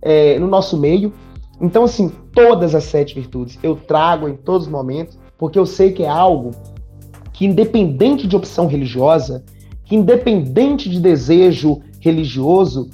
é, 0.01 0.39
no 0.39 0.47
nosso 0.47 0.79
meio? 0.79 1.13
Então, 1.61 1.83
assim, 1.83 2.13
todas 2.33 2.77
as 2.77 2.85
sete 2.85 3.17
virtudes 3.17 3.59
eu 3.61 3.75
trago 3.75 4.29
em 4.29 4.37
todos 4.37 4.69
os 4.69 4.73
momentos, 4.73 5.19
porque 5.37 5.59
eu 5.59 5.67
sei 5.67 5.91
que 5.91 6.05
é 6.05 6.09
algo 6.09 6.53
que, 7.33 7.45
independente 7.45 8.29
de 8.29 8.37
opção 8.37 8.69
religiosa, 8.69 9.45
que 9.85 9.97
independente 9.97 10.89
de 10.89 11.01
desejo 11.01 11.81
religioso, 11.99 12.89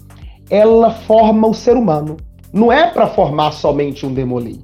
ela 0.49 0.91
forma 0.91 1.47
o 1.47 1.53
ser 1.53 1.77
humano. 1.77 2.17
Não 2.51 2.73
é 2.73 2.87
para 2.87 3.09
formar 3.09 3.53
somente 3.53 4.07
um 4.07 4.15
demolei. 4.15 4.59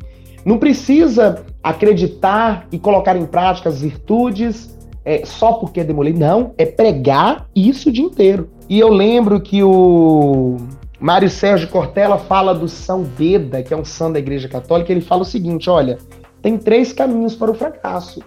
Não 0.44 0.56
precisa 0.56 1.44
acreditar 1.62 2.66
e 2.72 2.78
colocar 2.78 3.16
em 3.16 3.26
prática 3.26 3.68
as 3.68 3.82
virtudes 3.82 4.78
é, 5.04 5.24
só 5.24 5.54
porque 5.54 5.82
demolei. 5.82 6.12
Não, 6.12 6.54
é 6.58 6.66
pregar 6.66 7.46
isso 7.54 7.88
o 7.88 7.92
dia 7.92 8.04
inteiro. 8.04 8.50
E 8.68 8.78
eu 8.78 8.88
lembro 8.88 9.40
que 9.40 9.62
o 9.62 10.56
Mário 11.00 11.30
Sérgio 11.30 11.68
Cortella 11.68 12.18
fala 12.18 12.54
do 12.54 12.68
São 12.68 13.02
Beda, 13.02 13.62
que 13.62 13.72
é 13.72 13.76
um 13.76 13.84
santo 13.84 14.14
da 14.14 14.18
Igreja 14.18 14.48
Católica, 14.48 14.92
ele 14.92 15.00
fala 15.00 15.22
o 15.22 15.26
seguinte: 15.26 15.68
olha, 15.70 15.98
tem 16.42 16.56
três 16.56 16.92
caminhos 16.92 17.34
para 17.34 17.50
o 17.50 17.54
fracasso. 17.54 18.22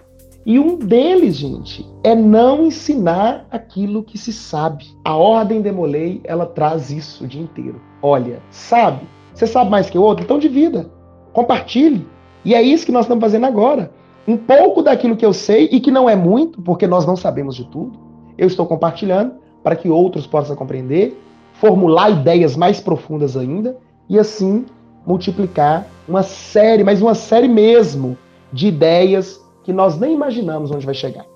E 0.46 0.58
um 0.58 0.76
deles, 0.76 1.36
gente, 1.36 1.86
é 2.02 2.14
não 2.14 2.66
ensinar 2.66 3.46
aquilo 3.50 4.02
que 4.02 4.18
se 4.18 4.30
sabe. 4.30 4.84
A 5.02 5.16
ordem 5.16 5.62
demolei, 5.62 6.20
ela 6.22 6.44
traz 6.44 6.90
isso 6.90 7.24
o 7.24 7.26
dia 7.26 7.40
inteiro. 7.40 7.80
Olha, 8.02 8.42
sabe? 8.50 9.08
Você 9.32 9.46
sabe 9.46 9.70
mais 9.70 9.88
que 9.88 9.96
o 9.96 10.02
outro? 10.02 10.22
Então 10.22 10.38
divida. 10.38 10.90
Compartilhe. 11.32 12.06
E 12.44 12.54
é 12.54 12.62
isso 12.62 12.84
que 12.84 12.92
nós 12.92 13.04
estamos 13.04 13.22
fazendo 13.22 13.46
agora. 13.46 13.90
Um 14.26 14.36
pouco 14.36 14.82
daquilo 14.82 15.16
que 15.16 15.24
eu 15.24 15.32
sei, 15.32 15.68
e 15.70 15.80
que 15.80 15.90
não 15.90 16.08
é 16.08 16.16
muito, 16.16 16.60
porque 16.62 16.86
nós 16.86 17.06
não 17.06 17.16
sabemos 17.16 17.56
de 17.56 17.64
tudo, 17.64 17.98
eu 18.36 18.46
estou 18.46 18.66
compartilhando 18.66 19.34
para 19.62 19.76
que 19.76 19.88
outros 19.88 20.26
possam 20.26 20.56
compreender, 20.56 21.18
formular 21.54 22.10
ideias 22.10 22.56
mais 22.56 22.80
profundas 22.80 23.36
ainda, 23.36 23.76
e 24.08 24.18
assim 24.18 24.66
multiplicar 25.06 25.86
uma 26.08 26.22
série, 26.22 26.84
mas 26.84 27.00
uma 27.00 27.14
série 27.14 27.48
mesmo, 27.48 28.16
de 28.52 28.68
ideias 28.68 29.40
que 29.62 29.72
nós 29.72 29.98
nem 29.98 30.14
imaginamos 30.14 30.70
onde 30.70 30.84
vai 30.84 30.94
chegar. 30.94 31.26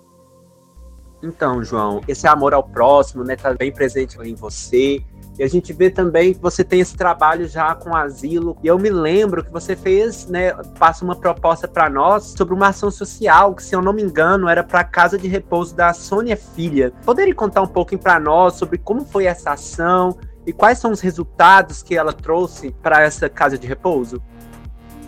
Então, 1.23 1.65
João, 1.65 2.01
esse 2.07 2.27
amor 2.27 2.55
ao 2.55 2.63
próximo, 2.63 3.25
né, 3.25 3.37
tá 3.37 3.53
bem 3.55 3.73
presente 3.73 4.17
em 4.23 4.35
você. 4.35 5.03
E 5.39 5.43
a 5.43 5.49
gente 5.49 5.73
vê 5.73 5.89
também 5.89 6.35
que 6.35 6.41
você 6.41 6.65
tem 6.65 6.81
esse 6.81 6.97
trabalho 6.97 7.47
já 7.47 7.73
com 7.75 7.95
asilo. 7.95 8.57
E 8.63 8.67
eu 8.67 8.77
me 8.77 8.91
lembro 8.91 9.45
que 9.45 9.53
você 9.53 9.77
fez, 9.77 10.27
né, 10.27 10.53
passa 10.79 11.05
uma 11.05 11.15
proposta 11.15 11.69
para 11.69 11.89
nós 11.89 12.35
sobre 12.37 12.55
uma 12.55 12.69
ação 12.69 12.91
social, 12.91 13.55
que 13.55 13.63
se 13.63 13.75
eu 13.75 13.81
não 13.81 13.93
me 13.93 14.03
engano, 14.03 14.49
era 14.49 14.65
para 14.65 14.81
a 14.81 14.85
casa 14.85 15.17
de 15.17 15.29
repouso 15.29 15.77
da 15.77 15.93
Sônia 15.93 16.37
Filha. 16.37 16.93
Poderia 17.05 17.35
contar 17.35 17.63
um 17.63 17.69
pouquinho 17.69 18.01
para 18.01 18.19
nós 18.19 18.55
sobre 18.55 18.79
como 18.79 19.05
foi 19.05 19.27
essa 19.27 19.53
ação 19.53 20.19
e 20.45 20.53
quais 20.53 20.79
são 20.79 20.91
os 20.91 21.01
resultados 21.01 21.83
que 21.83 21.97
ela 21.97 22.13
trouxe 22.13 22.73
para 22.83 23.03
essa 23.03 23.29
casa 23.29 23.57
de 23.57 23.67
repouso? 23.67 24.21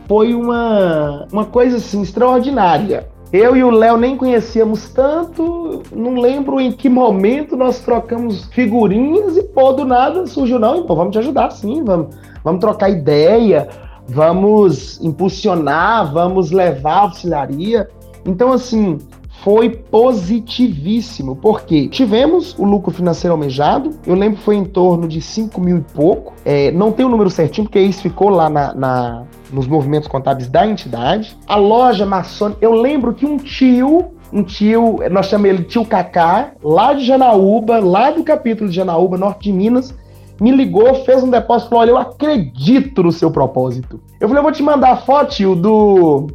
Foi 0.07 0.35
uma, 0.35 1.27
uma 1.33 1.45
coisa 1.45 1.79
assim 1.79 2.03
extraordinária. 2.03 3.09
Eu 3.33 3.57
e 3.57 3.63
o 3.63 3.71
Léo 3.71 3.97
nem 3.97 4.17
conhecíamos 4.17 4.89
tanto, 4.89 5.83
não 5.93 6.15
lembro 6.17 6.61
em 6.61 6.73
que 6.73 6.89
momento 6.89 7.57
nós 7.57 7.79
trocamos 7.79 8.47
figurinhas 8.47 9.37
e 9.37 9.43
pô, 9.45 9.73
do 9.73 9.85
nada 9.85 10.27
surgiu, 10.27 10.59
não, 10.59 10.79
então 10.79 10.97
vamos 10.97 11.13
te 11.13 11.19
ajudar 11.21 11.51
sim, 11.51 11.85
vamos, 11.85 12.17
vamos 12.43 12.61
trocar 12.61 12.91
ideia, 12.91 13.69
vamos 14.09 15.01
impulsionar, 15.01 16.13
vamos 16.13 16.51
levar 16.51 16.93
a 16.93 17.01
auxiliaria. 17.03 17.89
Então, 18.25 18.53
assim, 18.53 18.99
foi 19.43 19.71
positivíssimo, 19.71 21.37
porque 21.37 21.89
tivemos 21.89 22.55
o 22.59 22.65
lucro 22.65 22.93
financeiro 22.93 23.33
almejado, 23.33 23.91
eu 24.07 24.15
lembro 24.15 24.39
que 24.39 24.45
foi 24.45 24.57
em 24.57 24.65
torno 24.65 25.09
de 25.09 25.21
5 25.21 25.61
mil 25.61 25.79
e 25.79 25.81
pouco, 25.81 26.33
é, 26.45 26.71
não 26.71 26.93
tem 26.93 27.07
o 27.07 27.09
número 27.09 27.31
certinho, 27.31 27.67
porque 27.67 27.81
isso 27.81 28.03
ficou 28.03 28.29
lá 28.29 28.51
na, 28.51 28.75
na, 28.75 29.23
nos 29.53 29.67
movimentos 29.67 30.09
contábeis 30.09 30.49
da 30.49 30.67
entidade. 30.67 31.37
A 31.47 31.57
loja 31.57 32.05
maçônica, 32.05 32.59
eu 32.61 32.73
lembro 32.73 33.15
que 33.15 33.27
um 33.27 33.37
tio 33.37 34.13
um 34.33 34.45
tio, 34.45 35.01
nós 35.11 35.27
chamamos 35.27 35.59
ele 35.59 35.65
tio 35.65 35.85
Cacá, 35.85 36.53
lá 36.63 36.93
de 36.93 37.05
Janaúba, 37.05 37.81
lá 37.81 38.13
do 38.13 38.23
capítulo 38.23 38.71
de 38.71 38.77
Janaúba, 38.77 39.19
norte 39.19 39.45
de 39.45 39.53
Minas, 39.53 39.93
me 40.41 40.51
ligou, 40.51 41.05
fez 41.05 41.23
um 41.23 41.31
depósito, 41.31 41.69
falou: 41.69 41.83
Olha, 41.83 41.91
eu 41.91 41.99
acredito 41.99 43.03
no 43.03 43.13
seu 43.13 43.31
propósito. 43.31 44.01
Eu 44.19 44.29
falei: 44.29 44.39
Eu 44.39 44.45
vou 44.45 44.53
te 44.53 44.63
mandar 44.63 44.93
a 44.93 44.97
foto, 44.97 45.35
tio, 45.35 45.55
do, 45.55 46.29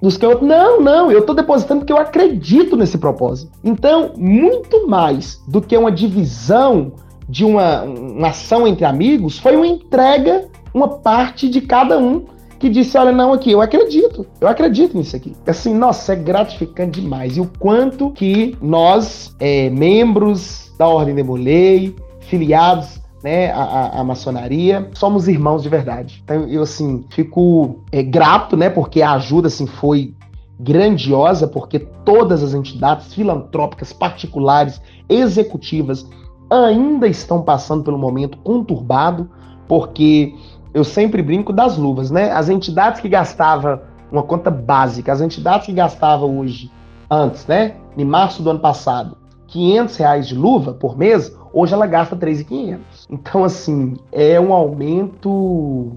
dos 0.00 0.16
que 0.16 0.24
eu. 0.24 0.40
Não, 0.42 0.80
não, 0.80 1.10
eu 1.10 1.20
estou 1.20 1.34
depositando 1.34 1.80
porque 1.80 1.92
eu 1.92 1.98
acredito 1.98 2.76
nesse 2.76 2.98
propósito. 2.98 3.50
Então, 3.64 4.12
muito 4.16 4.86
mais 4.88 5.42
do 5.46 5.60
que 5.60 5.76
uma 5.76 5.90
divisão 5.90 6.92
de 7.28 7.44
uma, 7.44 7.82
uma 7.82 8.28
ação 8.28 8.66
entre 8.66 8.84
amigos, 8.84 9.38
foi 9.38 9.56
uma 9.56 9.66
entrega, 9.66 10.48
uma 10.72 10.88
parte 10.88 11.48
de 11.48 11.60
cada 11.60 11.98
um 11.98 12.24
que 12.58 12.68
disse: 12.68 12.96
Olha, 12.96 13.12
não, 13.12 13.32
aqui, 13.32 13.52
eu 13.52 13.60
acredito, 13.60 14.26
eu 14.40 14.48
acredito 14.48 14.96
nisso 14.96 15.16
aqui. 15.16 15.34
Assim, 15.46 15.74
nossa, 15.74 16.12
é 16.12 16.16
gratificante 16.16 17.00
demais. 17.00 17.36
E 17.36 17.40
o 17.40 17.50
quanto 17.58 18.10
que 18.10 18.56
nós, 18.60 19.34
é, 19.38 19.70
membros 19.70 20.72
da 20.78 20.86
Ordem 20.86 21.14
de 21.14 21.22
Molei, 21.22 21.94
filiados 22.20 23.00
né, 23.26 23.50
a, 23.50 24.00
a, 24.00 24.04
maçonaria, 24.04 24.88
somos 24.94 25.26
irmãos 25.26 25.60
de 25.60 25.68
verdade. 25.68 26.22
Então 26.22 26.46
eu 26.46 26.62
assim 26.62 27.04
fico 27.10 27.80
é, 27.90 28.00
grato, 28.00 28.56
né, 28.56 28.70
porque 28.70 29.02
a 29.02 29.14
ajuda 29.14 29.48
assim 29.48 29.66
foi 29.66 30.14
grandiosa, 30.60 31.48
porque 31.48 31.80
todas 31.80 32.40
as 32.44 32.54
entidades 32.54 33.12
filantrópicas 33.12 33.92
particulares, 33.92 34.80
executivas 35.08 36.08
ainda 36.48 37.08
estão 37.08 37.42
passando 37.42 37.82
pelo 37.82 37.98
momento 37.98 38.38
conturbado, 38.38 39.28
porque 39.66 40.32
eu 40.72 40.84
sempre 40.84 41.20
brinco 41.20 41.52
das 41.52 41.76
luvas, 41.76 42.12
né? 42.12 42.30
As 42.30 42.48
entidades 42.48 43.00
que 43.00 43.08
gastavam 43.08 43.80
uma 44.10 44.22
conta 44.22 44.52
básica, 44.52 45.12
as 45.12 45.20
entidades 45.20 45.66
que 45.66 45.72
gastavam 45.72 46.38
hoje, 46.38 46.70
antes, 47.10 47.44
né? 47.48 47.74
Em 47.98 48.04
março 48.04 48.40
do 48.40 48.50
ano 48.50 48.60
passado, 48.60 49.16
500 49.48 49.96
reais 49.96 50.28
de 50.28 50.36
luva 50.36 50.72
por 50.72 50.96
mês, 50.96 51.34
Hoje 51.58 51.72
ela 51.72 51.86
gasta 51.86 52.14
3.500. 52.14 52.78
Então, 53.08 53.44
assim, 53.44 53.94
é 54.10 54.40
um 54.40 54.52
aumento 54.52 55.92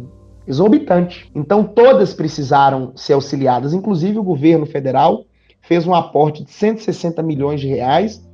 exorbitante. 0.47 1.29
Então, 1.35 1.63
todas 1.63 2.13
precisaram 2.13 2.91
ser 2.95 3.13
auxiliadas, 3.13 3.73
inclusive 3.73 4.17
o 4.17 4.23
governo 4.23 4.65
federal 4.65 5.25
fez 5.61 5.85
um 5.85 5.93
aporte 5.93 6.43
de 6.43 6.51
160 6.51 7.21
milhões 7.21 7.61
de 7.61 7.67
reais, 7.67 8.25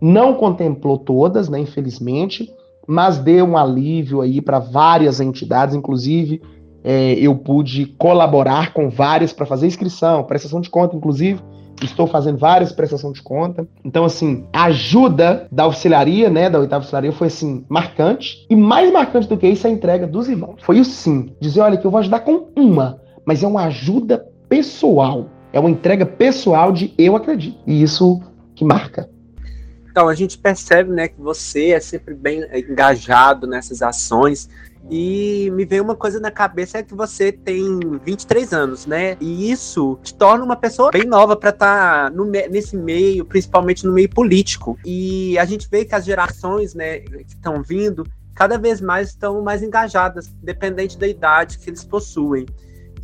não 0.00 0.34
contemplou 0.34 0.98
todas, 0.98 1.48
né, 1.48 1.58
infelizmente, 1.58 2.50
mas 2.86 3.18
deu 3.18 3.44
um 3.44 3.56
alívio 3.56 4.20
aí 4.20 4.40
para 4.40 4.58
várias 4.58 5.20
entidades, 5.20 5.74
inclusive 5.74 6.42
é, 6.82 7.12
eu 7.14 7.36
pude 7.36 7.86
colaborar 7.86 8.72
com 8.72 8.88
várias 8.88 9.32
para 9.32 9.46
fazer 9.46 9.66
inscrição, 9.66 10.24
prestação 10.24 10.60
de 10.60 10.70
conta, 10.70 10.96
inclusive 10.96 11.40
estou 11.84 12.06
fazendo 12.06 12.38
várias 12.38 12.72
prestações 12.72 13.14
de 13.14 13.22
conta. 13.22 13.66
Então, 13.84 14.04
assim, 14.04 14.44
a 14.52 14.64
ajuda 14.64 15.46
da 15.50 15.64
auxiliaria, 15.64 16.30
né, 16.30 16.48
da 16.50 16.58
oitava 16.58 16.82
auxiliaria, 16.82 17.12
foi, 17.12 17.28
assim, 17.28 17.64
marcante. 17.68 18.46
E 18.48 18.56
mais 18.56 18.92
marcante 18.92 19.28
do 19.28 19.36
que 19.36 19.46
isso, 19.46 19.66
a 19.66 19.70
entrega 19.70 20.06
dos 20.06 20.28
irmãos. 20.28 20.56
Foi 20.62 20.80
o 20.80 20.84
sim. 20.84 21.30
Dizer, 21.40 21.60
olha, 21.60 21.76
que 21.76 21.86
eu 21.86 21.90
vou 21.90 22.00
ajudar 22.00 22.20
com 22.20 22.48
uma, 22.56 23.00
mas 23.24 23.42
é 23.42 23.46
uma 23.46 23.64
ajuda 23.64 24.26
pessoal. 24.48 25.26
É 25.52 25.58
uma 25.58 25.70
entrega 25.70 26.06
pessoal 26.06 26.72
de 26.72 26.92
eu 26.96 27.16
acredito. 27.16 27.58
E 27.66 27.82
isso 27.82 28.20
que 28.54 28.64
marca. 28.64 29.08
Então, 30.00 30.08
a 30.08 30.14
gente 30.14 30.38
percebe, 30.38 30.90
né, 30.90 31.08
que 31.08 31.20
você 31.20 31.72
é 31.72 31.78
sempre 31.78 32.14
bem 32.14 32.42
engajado 32.54 33.46
nessas 33.46 33.82
ações 33.82 34.48
e 34.90 35.50
me 35.52 35.66
veio 35.66 35.84
uma 35.84 35.94
coisa 35.94 36.18
na 36.18 36.30
cabeça 36.30 36.78
é 36.78 36.82
que 36.82 36.94
você 36.94 37.30
tem 37.30 37.78
23 38.02 38.50
anos, 38.54 38.86
né? 38.86 39.18
E 39.20 39.50
isso 39.50 39.98
te 40.02 40.14
torna 40.14 40.42
uma 40.42 40.56
pessoa 40.56 40.90
bem 40.90 41.04
nova 41.04 41.36
para 41.36 41.50
estar 41.50 42.10
tá 42.10 42.16
nesse 42.50 42.78
meio, 42.78 43.26
principalmente 43.26 43.84
no 43.84 43.92
meio 43.92 44.08
político. 44.08 44.78
E 44.86 45.38
a 45.38 45.44
gente 45.44 45.68
vê 45.70 45.84
que 45.84 45.94
as 45.94 46.06
gerações, 46.06 46.74
né, 46.74 47.00
que 47.00 47.34
estão 47.34 47.62
vindo, 47.62 48.06
cada 48.34 48.56
vez 48.56 48.80
mais 48.80 49.08
estão 49.08 49.42
mais 49.42 49.62
engajadas, 49.62 50.32
dependente 50.42 50.96
da 50.96 51.06
idade 51.06 51.58
que 51.58 51.68
eles 51.68 51.84
possuem. 51.84 52.46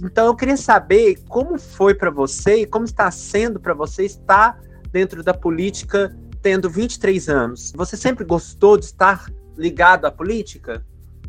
Então 0.02 0.24
eu 0.24 0.34
queria 0.34 0.56
saber 0.56 1.18
como 1.28 1.58
foi 1.58 1.94
para 1.94 2.10
você 2.10 2.62
e 2.62 2.66
como 2.66 2.86
está 2.86 3.10
sendo 3.10 3.60
para 3.60 3.74
você 3.74 4.02
estar 4.06 4.58
dentro 4.90 5.22
da 5.22 5.34
política 5.34 6.16
tendo 6.46 6.70
23 6.70 7.28
anos. 7.28 7.72
Você 7.74 7.96
sempre 7.96 8.24
gostou 8.24 8.76
de 8.76 8.84
estar 8.84 9.26
ligado 9.58 10.04
à 10.04 10.12
política? 10.12 10.80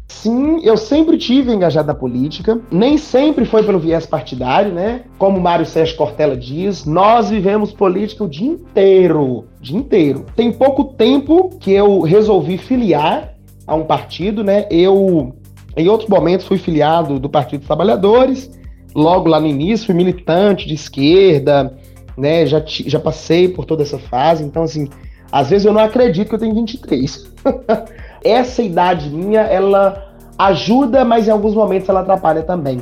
Sim, 0.07 0.63
eu 0.63 0.77
sempre 0.77 1.17
tive 1.17 1.51
engajado 1.51 1.87
na 1.87 1.95
política, 1.95 2.61
nem 2.69 2.99
sempre 2.99 3.43
foi 3.43 3.63
pelo 3.63 3.79
viés 3.79 4.05
partidário, 4.05 4.71
né? 4.71 5.05
Como 5.17 5.41
Mário 5.41 5.65
Sérgio 5.65 5.97
Cortella 5.97 6.37
diz, 6.37 6.85
nós 6.85 7.31
vivemos 7.31 7.73
política 7.73 8.25
o 8.25 8.29
dia 8.29 8.47
inteiro, 8.47 9.45
dia 9.59 9.75
inteiro. 9.75 10.23
Tem 10.35 10.51
pouco 10.51 10.83
tempo 10.83 11.49
que 11.59 11.71
eu 11.71 12.01
resolvi 12.01 12.59
filiar 12.59 13.33
a 13.65 13.73
um 13.73 13.85
partido, 13.85 14.43
né? 14.43 14.67
Eu, 14.69 15.35
em 15.75 15.87
outros 15.89 16.07
momentos, 16.07 16.45
fui 16.45 16.59
filiado 16.59 17.19
do 17.19 17.27
Partido 17.27 17.61
dos 17.61 17.67
Trabalhadores, 17.67 18.51
logo 18.93 19.27
lá 19.27 19.39
no 19.39 19.47
início, 19.47 19.87
fui 19.87 19.95
militante 19.95 20.67
de 20.67 20.75
esquerda, 20.75 21.75
né? 22.15 22.45
Já, 22.45 22.61
já 22.63 22.99
passei 22.99 23.47
por 23.47 23.65
toda 23.65 23.81
essa 23.81 23.97
fase, 23.97 24.43
então, 24.43 24.61
assim, 24.61 24.87
às 25.31 25.49
vezes 25.49 25.65
eu 25.65 25.73
não 25.73 25.81
acredito 25.81 26.29
que 26.29 26.35
eu 26.35 26.39
tenho 26.39 26.55
23. 26.55 27.31
essa 28.23 28.61
idade 28.61 29.09
minha, 29.09 29.41
ela 29.41 30.11
ajuda, 30.37 31.03
mas 31.03 31.27
em 31.27 31.31
alguns 31.31 31.53
momentos 31.53 31.89
ela 31.89 32.01
atrapalha 32.01 32.43
também. 32.43 32.81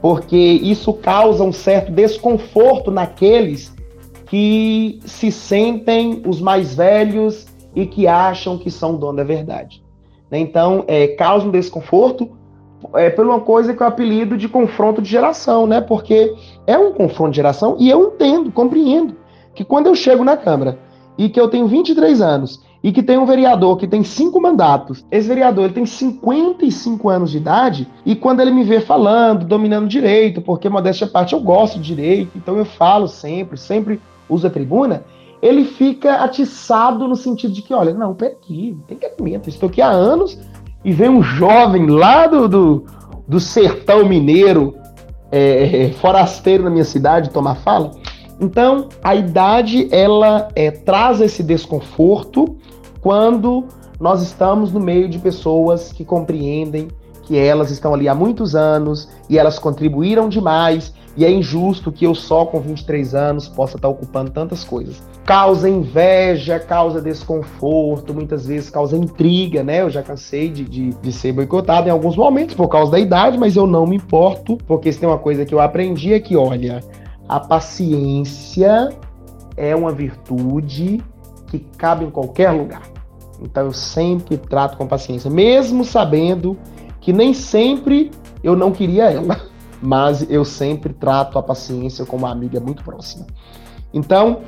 Porque 0.00 0.36
isso 0.36 0.92
causa 0.94 1.44
um 1.44 1.52
certo 1.52 1.92
desconforto 1.92 2.90
naqueles 2.90 3.72
que 4.26 4.98
se 5.04 5.30
sentem 5.30 6.22
os 6.26 6.40
mais 6.40 6.74
velhos 6.74 7.46
e 7.74 7.86
que 7.86 8.06
acham 8.06 8.58
que 8.58 8.70
são 8.70 8.96
dono 8.96 9.18
da 9.18 9.24
verdade. 9.24 9.82
Né? 10.30 10.38
Então, 10.38 10.84
é, 10.88 11.08
causa 11.08 11.46
um 11.46 11.50
desconforto 11.50 12.30
é, 12.94 13.10
por 13.10 13.24
uma 13.24 13.40
coisa 13.40 13.74
que 13.74 13.82
eu 13.82 13.86
apelido 13.86 14.36
de 14.36 14.48
confronto 14.48 15.00
de 15.00 15.08
geração, 15.08 15.66
né? 15.66 15.80
Porque 15.80 16.34
é 16.66 16.76
um 16.76 16.92
confronto 16.92 17.30
de 17.30 17.36
geração 17.36 17.76
e 17.78 17.88
eu 17.88 18.08
entendo, 18.08 18.50
compreendo 18.50 19.16
que 19.54 19.64
quando 19.64 19.86
eu 19.86 19.94
chego 19.94 20.24
na 20.24 20.36
Câmara 20.36 20.78
e 21.16 21.28
que 21.28 21.40
eu 21.40 21.48
tenho 21.48 21.66
23 21.66 22.20
anos 22.20 22.62
e 22.82 22.90
que 22.90 23.02
tem 23.02 23.16
um 23.16 23.24
vereador 23.24 23.76
que 23.76 23.86
tem 23.86 24.02
cinco 24.02 24.40
mandatos. 24.40 25.04
Esse 25.10 25.28
vereador 25.28 25.66
ele 25.66 25.74
tem 25.74 25.86
55 25.86 27.08
anos 27.08 27.30
de 27.30 27.36
idade 27.36 27.88
e 28.04 28.16
quando 28.16 28.40
ele 28.40 28.50
me 28.50 28.64
vê 28.64 28.80
falando, 28.80 29.44
dominando 29.44 29.86
direito, 29.86 30.42
porque 30.42 30.68
modéstia 30.68 31.06
à 31.06 31.10
parte 31.10 31.32
eu 31.32 31.40
gosto 31.40 31.78
de 31.78 31.94
direito, 31.94 32.32
então 32.36 32.56
eu 32.56 32.64
falo 32.64 33.06
sempre, 33.06 33.56
sempre 33.56 34.00
uso 34.28 34.46
a 34.46 34.50
tribuna, 34.50 35.04
ele 35.40 35.64
fica 35.64 36.16
atiçado 36.16 37.06
no 37.06 37.16
sentido 37.16 37.52
de 37.52 37.62
que, 37.62 37.74
olha, 37.74 37.92
não, 37.92 38.14
peraí, 38.14 38.76
tem 38.86 38.96
que 38.98 39.06
argumento, 39.06 39.48
estou 39.48 39.68
aqui 39.68 39.82
há 39.82 39.88
anos 39.88 40.38
e 40.84 40.92
vem 40.92 41.08
um 41.08 41.22
jovem 41.22 41.86
lá 41.86 42.26
do, 42.26 42.48
do, 42.48 42.84
do 43.26 43.40
sertão 43.40 44.04
mineiro, 44.04 44.74
é, 45.30 45.90
forasteiro 46.00 46.64
na 46.64 46.70
minha 46.70 46.84
cidade, 46.84 47.30
tomar 47.30 47.56
fala. 47.56 47.90
Então, 48.42 48.88
a 49.04 49.14
idade, 49.14 49.86
ela 49.92 50.48
é, 50.56 50.68
traz 50.68 51.20
esse 51.20 51.44
desconforto, 51.44 52.56
quando 53.00 53.66
nós 54.00 54.20
estamos 54.20 54.72
no 54.72 54.80
meio 54.80 55.08
de 55.08 55.20
pessoas 55.20 55.92
que 55.92 56.04
compreendem 56.04 56.88
que 57.22 57.38
elas 57.38 57.70
estão 57.70 57.94
ali 57.94 58.08
há 58.08 58.14
muitos 58.16 58.56
anos 58.56 59.08
e 59.30 59.38
elas 59.38 59.60
contribuíram 59.60 60.28
demais 60.28 60.92
e 61.16 61.24
é 61.24 61.30
injusto 61.30 61.92
que 61.92 62.04
eu 62.04 62.16
só 62.16 62.44
com 62.44 62.58
23 62.58 63.14
anos 63.14 63.46
possa 63.46 63.76
estar 63.76 63.88
ocupando 63.88 64.32
tantas 64.32 64.64
coisas. 64.64 65.00
Causa 65.24 65.68
inveja, 65.68 66.58
causa 66.58 67.00
desconforto, 67.00 68.12
muitas 68.12 68.46
vezes 68.46 68.70
causa 68.70 68.96
intriga, 68.96 69.62
né? 69.62 69.82
Eu 69.82 69.90
já 69.90 70.02
cansei 70.02 70.48
de, 70.48 70.64
de, 70.64 70.90
de, 70.90 71.12
ser 71.12 71.32
boicotado 71.32 71.86
em 71.86 71.92
alguns 71.92 72.16
momentos 72.16 72.56
por 72.56 72.66
causa 72.66 72.90
da 72.90 72.98
idade, 72.98 73.38
mas 73.38 73.54
eu 73.54 73.68
não 73.68 73.86
me 73.86 73.96
importo, 73.96 74.58
porque 74.66 74.92
se 74.92 74.98
tem 74.98 75.08
uma 75.08 75.18
coisa 75.18 75.44
que 75.44 75.54
eu 75.54 75.60
aprendi 75.60 76.12
é 76.12 76.18
que, 76.18 76.34
olha, 76.34 76.82
a 77.28 77.40
paciência 77.40 78.90
é 79.56 79.74
uma 79.74 79.92
virtude 79.92 81.02
que 81.46 81.58
cabe 81.76 82.04
em 82.04 82.10
qualquer 82.10 82.50
lugar. 82.50 82.82
Então 83.40 83.66
eu 83.66 83.72
sempre 83.72 84.36
trato 84.36 84.76
com 84.76 84.86
paciência, 84.86 85.30
mesmo 85.30 85.84
sabendo 85.84 86.56
que 87.00 87.12
nem 87.12 87.34
sempre 87.34 88.10
eu 88.42 88.56
não 88.56 88.72
queria 88.72 89.10
ela, 89.10 89.40
mas 89.82 90.28
eu 90.30 90.44
sempre 90.44 90.92
trato 90.92 91.38
a 91.38 91.42
paciência 91.42 92.06
como 92.06 92.24
uma 92.24 92.32
amiga 92.32 92.60
muito 92.60 92.84
próxima. 92.84 93.26
Então, 93.92 94.40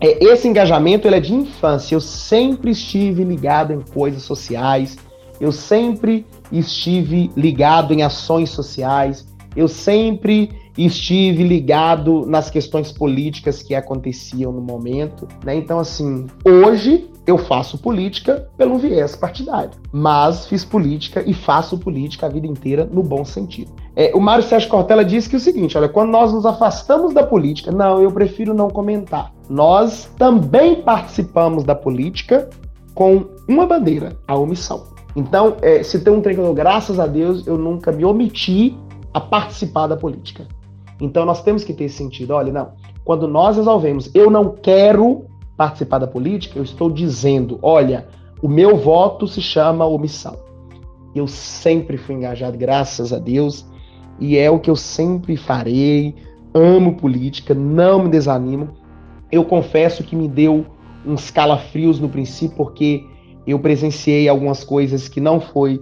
é, 0.00 0.22
esse 0.24 0.48
engajamento 0.48 1.06
ele 1.06 1.16
é 1.16 1.20
de 1.20 1.32
infância. 1.32 1.94
Eu 1.94 2.00
sempre 2.00 2.72
estive 2.72 3.24
ligado 3.24 3.72
em 3.72 3.80
coisas 3.80 4.22
sociais, 4.22 4.96
eu 5.40 5.52
sempre 5.52 6.26
estive 6.50 7.30
ligado 7.36 7.92
em 7.92 8.02
ações 8.02 8.50
sociais, 8.50 9.26
eu 9.56 9.68
sempre 9.68 10.50
estive 10.76 11.44
ligado 11.44 12.26
nas 12.26 12.50
questões 12.50 12.90
políticas 12.90 13.62
que 13.62 13.74
aconteciam 13.74 14.52
no 14.52 14.60
momento, 14.60 15.28
né? 15.44 15.54
Então, 15.54 15.78
assim, 15.78 16.26
hoje 16.44 17.08
eu 17.26 17.38
faço 17.38 17.78
política 17.78 18.48
pelo 18.56 18.76
viés 18.78 19.16
partidário, 19.16 19.70
mas 19.92 20.46
fiz 20.46 20.64
política 20.64 21.22
e 21.24 21.32
faço 21.32 21.78
política 21.78 22.26
a 22.26 22.28
vida 22.28 22.46
inteira 22.46 22.88
no 22.90 23.02
bom 23.02 23.24
sentido. 23.24 23.72
É, 23.96 24.12
o 24.14 24.20
Mário 24.20 24.44
Sérgio 24.44 24.68
Cortella 24.68 25.04
disse 25.04 25.28
que 25.28 25.36
é 25.36 25.38
o 25.38 25.40
seguinte: 25.40 25.78
olha, 25.78 25.88
quando 25.88 26.10
nós 26.10 26.32
nos 26.32 26.44
afastamos 26.44 27.14
da 27.14 27.24
política, 27.24 27.70
não, 27.70 28.00
eu 28.00 28.10
prefiro 28.10 28.52
não 28.52 28.68
comentar. 28.68 29.32
Nós 29.48 30.10
também 30.18 30.82
participamos 30.82 31.64
da 31.64 31.74
política 31.74 32.48
com 32.94 33.26
uma 33.48 33.66
bandeira, 33.66 34.16
a 34.26 34.36
omissão. 34.36 34.94
Então, 35.16 35.56
é, 35.62 35.82
se 35.82 36.00
tem 36.00 36.12
um 36.12 36.20
trem 36.20 36.36
graças 36.54 36.98
a 36.98 37.06
Deus, 37.06 37.46
eu 37.46 37.56
nunca 37.56 37.92
me 37.92 38.04
omiti 38.04 38.76
a 39.12 39.20
participar 39.20 39.86
da 39.86 39.96
política. 39.96 40.46
Então, 41.04 41.26
nós 41.26 41.42
temos 41.42 41.62
que 41.62 41.74
ter 41.74 41.84
esse 41.84 41.96
sentido. 41.96 42.32
Olha, 42.32 42.52
não, 42.52 42.72
quando 43.04 43.28
nós 43.28 43.56
resolvemos, 43.56 44.10
eu 44.14 44.30
não 44.30 44.50
quero 44.50 45.24
participar 45.56 45.98
da 45.98 46.06
política, 46.06 46.58
eu 46.58 46.62
estou 46.62 46.90
dizendo, 46.90 47.58
olha, 47.62 48.08
o 48.42 48.48
meu 48.48 48.76
voto 48.76 49.28
se 49.28 49.40
chama 49.40 49.84
omissão. 49.84 50.36
Eu 51.14 51.28
sempre 51.28 51.96
fui 51.96 52.14
engajado, 52.14 52.56
graças 52.56 53.12
a 53.12 53.18
Deus, 53.18 53.66
e 54.18 54.36
é 54.36 54.50
o 54.50 54.58
que 54.58 54.70
eu 54.70 54.76
sempre 54.76 55.36
farei. 55.36 56.14
Amo 56.52 56.96
política, 56.96 57.54
não 57.54 58.02
me 58.02 58.08
desanimo. 58.08 58.70
Eu 59.30 59.44
confesso 59.44 60.02
que 60.02 60.16
me 60.16 60.26
deu 60.26 60.64
uns 61.06 61.30
calafrios 61.30 62.00
no 62.00 62.08
princípio, 62.08 62.56
porque 62.56 63.04
eu 63.46 63.58
presenciei 63.58 64.28
algumas 64.28 64.64
coisas 64.64 65.06
que 65.08 65.20
não 65.20 65.38
foi 65.38 65.80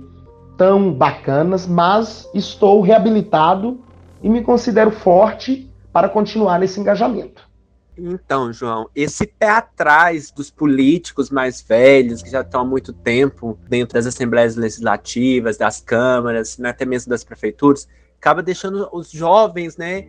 tão 0.59 0.93
bacanas, 0.93 1.67
mas 1.67 2.29
estou 2.35 2.81
reabilitado 2.81 3.79
e 4.23 4.29
me 4.29 4.43
considero 4.43 4.91
forte 4.91 5.71
para 5.93 6.09
continuar 6.09 6.59
nesse 6.59 6.81
engajamento. 6.81 7.51
Então, 7.97 8.53
João, 8.53 8.89
esse 8.95 9.27
pé 9.27 9.51
atrás 9.51 10.31
dos 10.31 10.51
políticos 10.51 11.29
mais 11.31 11.61
velhos, 11.61 12.23
que 12.23 12.31
já 12.31 12.41
estão 12.41 12.63
há 12.63 12.65
muito 12.65 12.93
tempo 12.93 13.59
dentro 13.69 13.95
das 13.95 14.07
assembleias 14.07 14.57
legislativas, 14.57 15.59
das 15.59 15.81
câmaras, 15.81 16.57
né, 16.57 16.71
até 16.71 16.87
mesmo 16.87 17.11
das 17.11 17.23
prefeituras, 17.23 17.87
acaba 18.19 18.43
deixando 18.43 18.89
os 18.93 19.11
jovens 19.11 19.77
né, 19.77 20.09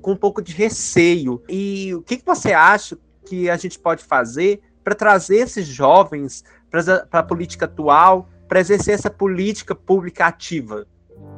com 0.00 0.12
um 0.12 0.16
pouco 0.16 0.40
de 0.40 0.52
receio. 0.52 1.42
E 1.48 1.92
o 1.94 2.02
que, 2.02 2.16
que 2.16 2.24
você 2.24 2.52
acha 2.52 2.96
que 3.26 3.50
a 3.50 3.56
gente 3.56 3.78
pode 3.78 4.02
fazer 4.02 4.62
para 4.82 4.94
trazer 4.94 5.36
esses 5.38 5.66
jovens 5.66 6.42
para 6.70 7.06
a 7.12 7.22
política 7.22 7.66
atual, 7.66 8.28
para 8.48 8.60
exercer 8.60 8.94
essa 8.94 9.10
política 9.10 9.74
pública 9.74 10.26
ativa? 10.26 10.86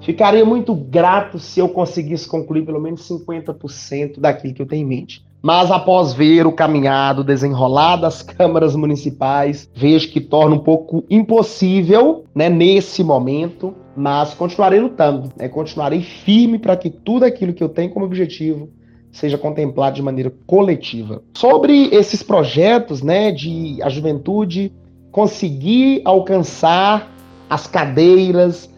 Ficaria 0.01 0.45
muito 0.45 0.75
grato 0.75 1.39
se 1.39 1.61
eu 1.61 1.69
conseguisse 1.69 2.27
concluir 2.27 2.65
pelo 2.65 2.81
menos 2.81 3.07
50% 3.09 4.19
daquilo 4.19 4.55
que 4.55 4.63
eu 4.63 4.67
tenho 4.67 4.83
em 4.83 4.89
mente. 4.89 5.23
Mas 5.43 5.71
após 5.71 6.13
ver 6.13 6.47
o 6.47 6.53
caminhado 6.53 7.25
desenrolar 7.25 7.97
das 7.97 8.23
câmaras 8.23 8.77
municipais, 8.77 9.71
vejo 9.75 10.11
que 10.11 10.21
torna 10.21 10.57
um 10.57 10.59
pouco 10.59 11.05
impossível, 11.09 12.25
né, 12.35 12.49
nesse 12.49 13.03
momento, 13.03 13.75
mas 13.97 14.35
continuarei 14.35 14.81
lutando, 14.81 15.31
né, 15.37 15.49
continuarei 15.49 16.03
firme 16.03 16.59
para 16.59 16.77
que 16.77 16.91
tudo 16.91 17.25
aquilo 17.25 17.55
que 17.55 17.63
eu 17.63 17.69
tenho 17.69 17.91
como 17.91 18.05
objetivo 18.05 18.69
seja 19.11 19.37
contemplado 19.37 19.97
de 19.97 20.03
maneira 20.03 20.33
coletiva. 20.47 21.23
Sobre 21.37 21.89
esses 21.89 22.23
projetos, 22.23 23.03
né, 23.03 23.33
de 23.33 23.79
a 23.83 23.89
juventude 23.89 24.73
conseguir 25.11 26.03
alcançar 26.05 27.11
as 27.49 27.67
cadeiras, 27.67 28.70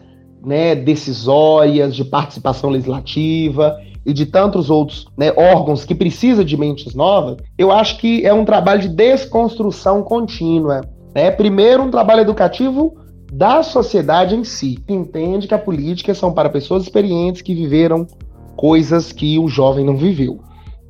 né, 0.45 0.75
decisórias 0.75 1.95
de 1.95 2.03
participação 2.03 2.69
legislativa 2.69 3.77
e 4.05 4.11
de 4.11 4.25
tantos 4.25 4.69
outros 4.69 5.07
né, 5.17 5.31
órgãos 5.35 5.85
que 5.85 5.95
precisam 5.95 6.43
de 6.43 6.57
mentes 6.57 6.93
novas, 6.93 7.37
eu 7.57 7.71
acho 7.71 7.97
que 7.97 8.25
é 8.25 8.33
um 8.33 8.43
trabalho 8.43 8.81
de 8.81 8.89
desconstrução 8.89 10.03
contínua. 10.03 10.81
Né? 11.15 11.31
Primeiro, 11.31 11.83
um 11.83 11.91
trabalho 11.91 12.21
educativo 12.21 12.97
da 13.31 13.63
sociedade 13.63 14.35
em 14.35 14.43
si, 14.43 14.77
que 14.85 14.93
entende 14.93 15.47
que 15.47 15.53
a 15.53 15.59
política 15.59 16.13
são 16.13 16.33
para 16.33 16.49
pessoas 16.49 16.83
experientes 16.83 17.41
que 17.41 17.55
viveram 17.55 18.05
coisas 18.55 19.11
que 19.11 19.39
o 19.39 19.47
jovem 19.47 19.85
não 19.85 19.97
viveu. 19.97 20.39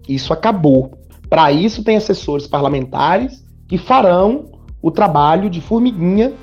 Isso 0.09 0.33
acabou. 0.33 0.91
Para 1.29 1.51
isso, 1.51 1.83
tem 1.83 1.95
assessores 1.95 2.47
parlamentares 2.47 3.43
que 3.67 3.77
farão 3.77 4.45
o 4.81 4.91
trabalho 4.91 5.49
de 5.49 5.61
formiguinha 5.61 6.33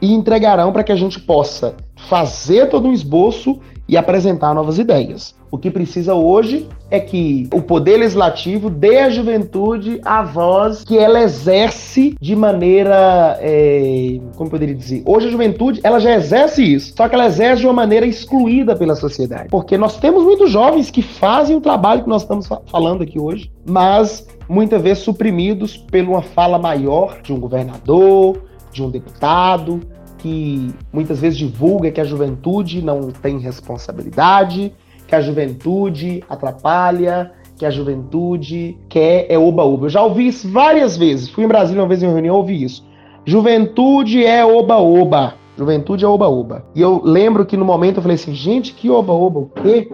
e 0.00 0.12
entregarão 0.12 0.72
para 0.72 0.84
que 0.84 0.92
a 0.92 0.96
gente 0.96 1.20
possa 1.20 1.74
fazer 2.08 2.68
todo 2.68 2.88
um 2.88 2.92
esboço 2.92 3.58
e 3.90 3.96
apresentar 3.96 4.54
novas 4.54 4.78
ideias. 4.78 5.34
O 5.50 5.58
que 5.58 5.68
precisa 5.68 6.14
hoje 6.14 6.68
é 6.92 7.00
que 7.00 7.48
o 7.52 7.60
poder 7.60 7.96
legislativo 7.96 8.70
dê 8.70 8.98
à 8.98 9.10
juventude 9.10 10.00
a 10.04 10.22
voz 10.22 10.84
que 10.84 10.96
ela 10.96 11.20
exerce 11.20 12.14
de 12.20 12.36
maneira, 12.36 13.36
é, 13.40 14.20
como 14.36 14.48
poderia 14.48 14.76
dizer, 14.76 15.02
hoje 15.04 15.26
a 15.26 15.30
juventude 15.30 15.80
ela 15.82 15.98
já 15.98 16.14
exerce 16.14 16.62
isso, 16.62 16.94
só 16.96 17.08
que 17.08 17.16
ela 17.16 17.26
exerce 17.26 17.62
de 17.62 17.66
uma 17.66 17.72
maneira 17.72 18.06
excluída 18.06 18.76
pela 18.76 18.94
sociedade, 18.94 19.48
porque 19.50 19.76
nós 19.76 19.98
temos 19.98 20.22
muitos 20.22 20.52
jovens 20.52 20.88
que 20.88 21.02
fazem 21.02 21.56
o 21.56 21.60
trabalho 21.60 22.04
que 22.04 22.08
nós 22.08 22.22
estamos 22.22 22.48
falando 22.70 23.02
aqui 23.02 23.18
hoje, 23.18 23.50
mas 23.68 24.24
muitas 24.48 24.80
vezes 24.80 25.02
suprimidos 25.02 25.76
por 25.76 26.00
uma 26.00 26.22
fala 26.22 26.60
maior 26.60 27.20
de 27.22 27.32
um 27.32 27.40
governador, 27.40 28.40
de 28.72 28.82
um 28.84 28.90
deputado, 28.90 29.80
que 30.20 30.74
muitas 30.92 31.20
vezes 31.20 31.38
divulga 31.38 31.90
que 31.90 32.00
a 32.00 32.04
juventude 32.04 32.82
não 32.82 33.10
tem 33.10 33.38
responsabilidade, 33.38 34.72
que 35.06 35.14
a 35.14 35.20
juventude 35.20 36.22
atrapalha, 36.28 37.32
que 37.56 37.66
a 37.66 37.70
juventude 37.70 38.78
quer 38.88 39.26
é 39.28 39.38
oba-oba. 39.38 39.86
Eu 39.86 39.90
já 39.90 40.02
ouvi 40.02 40.28
isso 40.28 40.50
várias 40.50 40.96
vezes. 40.96 41.28
Fui 41.28 41.44
em 41.44 41.48
Brasília 41.48 41.82
uma 41.82 41.88
vez 41.88 42.02
em 42.02 42.06
uma 42.06 42.14
reunião, 42.14 42.36
ouvi 42.36 42.62
isso. 42.62 42.84
Juventude 43.24 44.24
é 44.24 44.44
oba-oba. 44.44 45.34
Juventude 45.58 46.04
é 46.04 46.08
oba-oba. 46.08 46.64
E 46.74 46.80
eu 46.80 47.02
lembro 47.04 47.44
que 47.44 47.56
no 47.56 47.64
momento 47.64 47.96
eu 47.96 48.02
falei 48.02 48.14
assim, 48.14 48.32
gente, 48.32 48.72
que 48.72 48.88
oba-oba? 48.88 49.40
O 49.40 49.46
quê? 49.46 49.90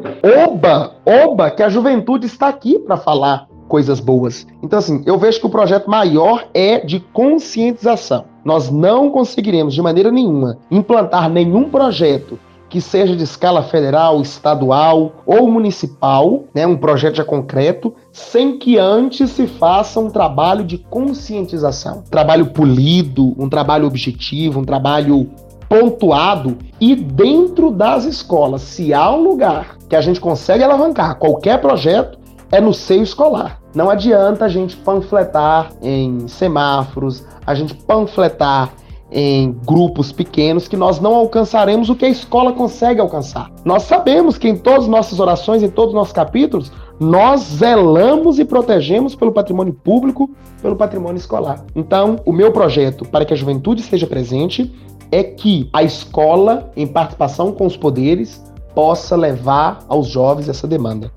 Oba! 0.46 0.94
Oba! 1.04 1.50
Que 1.50 1.62
a 1.62 1.68
juventude 1.68 2.26
está 2.26 2.48
aqui 2.48 2.78
para 2.78 2.96
falar 2.96 3.48
coisas 3.68 4.00
boas. 4.00 4.46
Então, 4.62 4.78
assim, 4.78 5.02
eu 5.06 5.18
vejo 5.18 5.40
que 5.40 5.46
o 5.46 5.50
projeto 5.50 5.90
maior 5.90 6.48
é 6.54 6.80
de 6.80 7.00
conscientização. 7.00 8.24
Nós 8.44 8.70
não 8.70 9.10
conseguiremos, 9.10 9.74
de 9.74 9.82
maneira 9.82 10.10
nenhuma, 10.10 10.58
implantar 10.70 11.28
nenhum 11.28 11.68
projeto 11.68 12.38
que 12.68 12.80
seja 12.80 13.14
de 13.14 13.22
escala 13.22 13.62
federal, 13.62 14.20
estadual 14.20 15.12
ou 15.24 15.48
municipal, 15.50 16.44
né, 16.54 16.66
um 16.66 16.76
projeto 16.76 17.16
já 17.16 17.24
concreto, 17.24 17.94
sem 18.12 18.58
que 18.58 18.76
antes 18.78 19.30
se 19.30 19.46
faça 19.46 20.00
um 20.00 20.10
trabalho 20.10 20.64
de 20.64 20.78
conscientização, 20.78 21.98
um 21.98 22.10
trabalho 22.10 22.46
polido, 22.46 23.34
um 23.38 23.48
trabalho 23.48 23.86
objetivo, 23.86 24.60
um 24.60 24.64
trabalho 24.64 25.30
pontuado 25.68 26.56
e 26.80 26.94
dentro 26.94 27.70
das 27.70 28.04
escolas, 28.04 28.62
se 28.62 28.94
há 28.94 29.10
um 29.10 29.22
lugar 29.22 29.76
que 29.88 29.96
a 29.96 30.00
gente 30.00 30.20
consegue 30.20 30.62
alavancar 30.62 31.18
qualquer 31.18 31.60
projeto, 31.60 32.18
é 32.50 32.60
no 32.60 32.72
seio 32.72 33.02
escolar. 33.02 33.60
Não 33.74 33.90
adianta 33.90 34.44
a 34.44 34.48
gente 34.48 34.76
panfletar 34.76 35.72
em 35.82 36.28
semáforos, 36.28 37.24
a 37.46 37.54
gente 37.54 37.74
panfletar 37.74 38.72
em 39.10 39.52
grupos 39.64 40.10
pequenos 40.10 40.66
que 40.66 40.76
nós 40.76 41.00
não 41.00 41.14
alcançaremos 41.14 41.88
o 41.88 41.94
que 41.94 42.04
a 42.04 42.08
escola 42.08 42.52
consegue 42.52 43.00
alcançar. 43.00 43.50
Nós 43.64 43.84
sabemos 43.84 44.36
que 44.36 44.48
em 44.48 44.56
todas 44.56 44.84
as 44.84 44.88
nossas 44.88 45.20
orações, 45.20 45.62
em 45.62 45.68
todos 45.68 45.90
os 45.90 45.94
nossos 45.94 46.12
capítulos, 46.12 46.72
nós 46.98 47.42
zelamos 47.42 48.38
e 48.38 48.44
protegemos 48.44 49.14
pelo 49.14 49.32
patrimônio 49.32 49.72
público, 49.72 50.30
pelo 50.60 50.74
patrimônio 50.74 51.18
escolar. 51.18 51.64
Então, 51.74 52.16
o 52.24 52.32
meu 52.32 52.50
projeto 52.50 53.04
para 53.04 53.24
que 53.24 53.34
a 53.34 53.36
juventude 53.36 53.80
esteja 53.80 54.06
presente 54.06 54.74
é 55.12 55.22
que 55.22 55.68
a 55.72 55.82
escola, 55.82 56.70
em 56.76 56.86
participação 56.86 57.52
com 57.52 57.66
os 57.66 57.76
poderes, 57.76 58.42
possa 58.74 59.14
levar 59.14 59.84
aos 59.88 60.08
jovens 60.08 60.48
essa 60.48 60.66
demanda. 60.66 61.12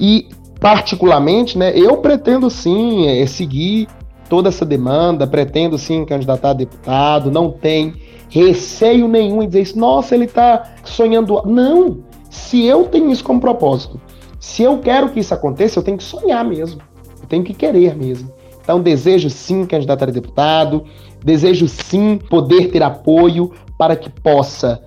E 0.00 0.28
particularmente, 0.62 1.58
né, 1.58 1.76
eu 1.76 1.96
pretendo 1.96 2.48
sim 2.48 3.08
é, 3.08 3.26
seguir 3.26 3.88
toda 4.28 4.48
essa 4.48 4.64
demanda, 4.64 5.26
pretendo 5.26 5.76
sim 5.76 6.04
candidatar 6.04 6.50
a 6.50 6.54
deputado, 6.54 7.32
não 7.32 7.50
tem 7.50 7.94
receio 8.30 9.08
nenhum 9.08 9.42
em 9.42 9.46
dizer 9.48 9.60
isso, 9.60 9.78
nossa, 9.78 10.14
ele 10.14 10.24
está 10.24 10.74
sonhando. 10.84 11.42
Não! 11.44 11.98
Se 12.30 12.64
eu 12.64 12.84
tenho 12.84 13.10
isso 13.10 13.24
como 13.24 13.40
propósito, 13.40 14.00
se 14.38 14.62
eu 14.62 14.78
quero 14.78 15.10
que 15.10 15.18
isso 15.20 15.34
aconteça, 15.34 15.78
eu 15.78 15.82
tenho 15.82 15.98
que 15.98 16.04
sonhar 16.04 16.44
mesmo, 16.44 16.80
eu 17.20 17.26
tenho 17.28 17.42
que 17.42 17.52
querer 17.52 17.96
mesmo. 17.96 18.32
Então, 18.62 18.80
desejo 18.80 19.28
sim 19.28 19.66
candidatar 19.66 20.08
a 20.08 20.12
deputado, 20.12 20.84
desejo 21.22 21.66
sim 21.66 22.18
poder 22.30 22.70
ter 22.70 22.84
apoio 22.84 23.52
para 23.76 23.96
que 23.96 24.08
possa 24.08 24.80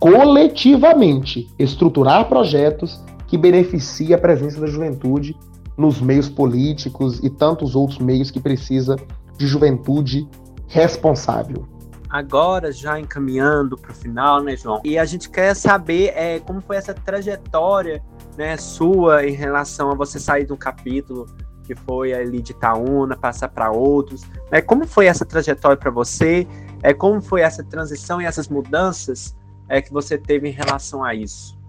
coletivamente 0.00 1.48
estruturar 1.56 2.28
projetos 2.28 3.00
que 3.32 3.38
beneficie 3.38 4.12
a 4.12 4.18
presença 4.18 4.60
da 4.60 4.66
juventude 4.66 5.34
nos 5.74 6.02
meios 6.02 6.28
políticos 6.28 7.18
e 7.24 7.30
tantos 7.30 7.74
outros 7.74 7.98
meios 7.98 8.30
que 8.30 8.38
precisa 8.38 8.94
de 9.38 9.46
juventude 9.46 10.28
responsável. 10.66 11.66
Agora, 12.10 12.70
já 12.70 13.00
encaminhando 13.00 13.78
para 13.78 13.90
o 13.90 13.94
final, 13.94 14.42
né, 14.42 14.54
João? 14.54 14.82
E 14.84 14.98
a 14.98 15.06
gente 15.06 15.30
quer 15.30 15.56
saber 15.56 16.12
é, 16.14 16.40
como 16.40 16.60
foi 16.60 16.76
essa 16.76 16.92
trajetória 16.92 18.04
né, 18.36 18.58
sua 18.58 19.26
em 19.26 19.32
relação 19.32 19.90
a 19.90 19.94
você 19.94 20.20
sair 20.20 20.44
de 20.44 20.52
um 20.52 20.58
capítulo 20.58 21.24
que 21.64 21.74
foi 21.74 22.12
ali 22.12 22.42
de 22.42 22.52
Itaúna, 22.52 23.16
passar 23.16 23.48
para 23.48 23.70
outros. 23.70 24.24
Né? 24.50 24.60
Como 24.60 24.86
foi 24.86 25.06
essa 25.06 25.24
trajetória 25.24 25.78
para 25.78 25.90
você? 25.90 26.46
É, 26.82 26.92
como 26.92 27.22
foi 27.22 27.40
essa 27.40 27.64
transição 27.64 28.20
e 28.20 28.26
essas 28.26 28.46
mudanças 28.46 29.34
é, 29.70 29.80
que 29.80 29.90
você 29.90 30.18
teve 30.18 30.50
em 30.50 30.52
relação 30.52 31.02
a 31.02 31.14
isso? 31.14 31.61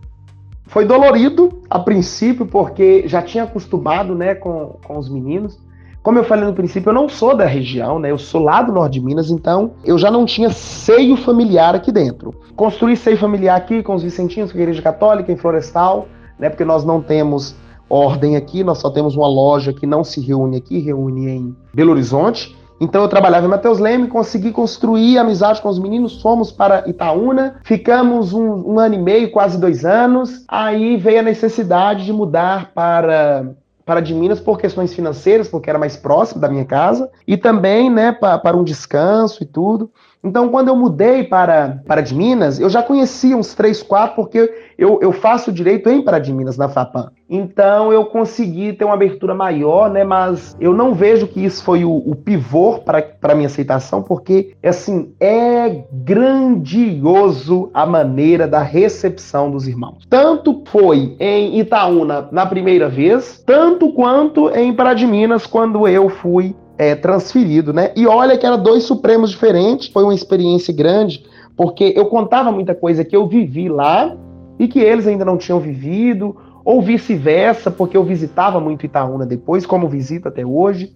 Foi 0.74 0.86
dolorido 0.86 1.62
a 1.70 1.78
princípio, 1.78 2.48
porque 2.48 3.08
já 3.08 3.22
tinha 3.22 3.44
acostumado 3.44 4.16
né, 4.16 4.34
com, 4.34 4.76
com 4.84 4.98
os 4.98 5.08
meninos. 5.08 5.60
Como 6.02 6.18
eu 6.18 6.24
falei 6.24 6.46
no 6.46 6.54
princípio, 6.54 6.90
eu 6.90 6.94
não 6.96 7.08
sou 7.08 7.38
da 7.38 7.46
região, 7.46 8.00
né? 8.00 8.10
Eu 8.10 8.18
sou 8.18 8.42
lá 8.42 8.60
do 8.64 8.72
norte 8.72 8.94
de 8.94 9.02
Minas, 9.06 9.30
então 9.30 9.74
eu 9.86 10.00
já 10.00 10.10
não 10.10 10.26
tinha 10.26 10.50
seio 10.50 11.16
familiar 11.16 11.76
aqui 11.76 11.92
dentro. 11.92 12.34
Construí 12.56 12.98
seio 12.98 13.20
familiar 13.20 13.56
aqui 13.56 13.84
com 13.84 13.94
os 13.94 14.02
Vicentinos, 14.02 14.52
com 14.52 14.58
a 14.58 14.62
Igreja 14.62 14.82
Católica, 14.82 15.32
em 15.32 15.38
Florestal, 15.38 16.08
né? 16.40 16.50
Porque 16.50 16.66
nós 16.66 16.84
não 16.84 17.00
temos 17.00 17.56
ordem 17.88 18.36
aqui, 18.36 18.64
nós 18.64 18.80
só 18.80 18.90
temos 18.90 19.16
uma 19.16 19.28
loja 19.28 19.72
que 19.72 19.86
não 19.86 20.04
se 20.04 20.20
reúne 20.22 20.58
aqui, 20.58 20.80
reúne 20.80 21.30
em 21.30 21.56
Belo 21.72 21.92
Horizonte. 21.92 22.58
Então 22.80 23.02
eu 23.02 23.08
trabalhava 23.08 23.46
em 23.46 23.50
Mateus 23.50 23.80
Leme, 23.80 24.08
consegui 24.08 24.52
construir 24.52 25.18
amizade 25.18 25.62
com 25.62 25.70
os 25.70 25.80
meninos, 25.80 26.22
fomos 26.22 26.52
para 26.52 26.88
Itaúna, 26.88 27.60
ficamos 27.64 28.34
um, 28.34 28.74
um 28.74 28.80
ano 28.80 28.96
e 28.96 29.00
meio, 29.00 29.32
quase 29.32 29.58
dois 29.58 29.86
anos. 29.86 30.44
Aí 30.48 30.98
veio 30.98 31.20
a 31.20 31.24
necessidade 31.24 32.06
de 32.06 32.12
mudar 32.12 32.72
para 32.74 33.46
para 33.86 34.00
de 34.00 34.14
Minas 34.14 34.40
por 34.40 34.58
questões 34.58 34.94
financeiras, 34.94 35.48
porque 35.48 35.70
era 35.70 35.78
mais 35.78 35.98
próximo 35.98 36.40
da 36.40 36.48
minha 36.48 36.66
casa, 36.66 37.10
e 37.28 37.36
também, 37.36 37.90
né, 37.90 38.12
para, 38.14 38.56
um 38.56 38.64
descanso 38.64 39.44
e 39.44 39.46
tudo. 39.46 39.92
Então, 40.24 40.48
quando 40.48 40.70
eu 40.70 40.76
mudei 40.76 41.26
para, 41.26 41.82
para 41.86 42.00
de 42.00 42.16
Minas, 42.16 42.58
eu 42.58 42.70
já 42.70 42.82
conhecia 42.82 43.36
uns 43.36 43.54
três, 43.54 43.84
quatro, 43.84 44.16
porque 44.16 44.50
eu, 44.78 45.00
eu 45.02 45.12
faço 45.12 45.52
direito 45.52 45.90
em 45.90 46.02
Para 46.02 46.18
de 46.18 46.32
Minas, 46.32 46.58
na 46.58 46.70
FAPAM. 46.70 47.12
Então, 47.30 47.92
eu 47.92 48.06
consegui 48.06 48.72
ter 48.72 48.86
uma 48.86 48.94
abertura 48.94 49.36
maior, 49.36 49.90
né? 49.90 50.06
Mas 50.06 50.56
eu 50.62 50.74
não 50.74 50.94
vejo 50.94 51.28
que 51.28 51.44
isso 51.44 51.62
foi 51.64 51.84
o, 51.84 51.92
o 51.92 52.16
pivô 52.16 52.80
para 52.80 53.04
a 53.22 53.36
minha 53.36 53.48
aceitação, 53.48 54.02
porque, 54.02 54.56
assim, 54.64 55.14
é 55.20 55.84
grandioso 55.92 57.70
a 57.74 57.86
maneira 57.86 58.48
da 58.48 58.62
recepção 58.62 59.52
dos 59.52 59.68
irmãos. 59.68 60.06
Tanto 60.10 60.64
foi 60.68 61.18
em 61.20 61.60
Itaúna 61.60 62.30
na 62.32 62.46
primeira 62.46 62.88
vez, 62.88 63.44
tanto 63.46 63.92
quanto 63.92 64.50
em 64.52 64.74
Para 64.74 64.94
de 64.94 65.06
Minas, 65.06 65.46
quando 65.46 65.86
eu 65.86 66.10
fui 66.10 66.56
é, 66.78 66.96
transferido, 66.96 67.74
né? 67.74 67.92
E 67.96 68.08
olha 68.08 68.38
que 68.38 68.46
era 68.46 68.58
dois 68.58 68.84
Supremos 68.84 69.32
diferentes, 69.32 69.88
foi 69.88 70.04
uma 70.04 70.14
experiência 70.14 70.74
grande, 70.74 71.24
porque 71.56 71.94
eu 71.96 72.06
contava 72.08 72.52
muita 72.52 72.74
coisa 72.74 73.04
que 73.04 73.16
eu 73.16 73.28
vivi 73.28 73.70
lá 73.70 74.16
e 74.60 74.68
que 74.68 74.80
eles 74.80 75.08
ainda 75.08 75.26
não 75.26 75.38
tinham 75.38 75.60
vivido, 75.60 76.36
ou 76.66 76.82
vice-versa, 76.82 77.70
porque 77.70 77.98
eu 77.98 78.04
visitava 78.04 78.60
muito 78.60 78.86
Itaúna 78.86 79.26
depois, 79.26 79.66
como 79.66 79.90
visito 79.90 80.28
até 80.28 80.46
hoje. 80.46 80.94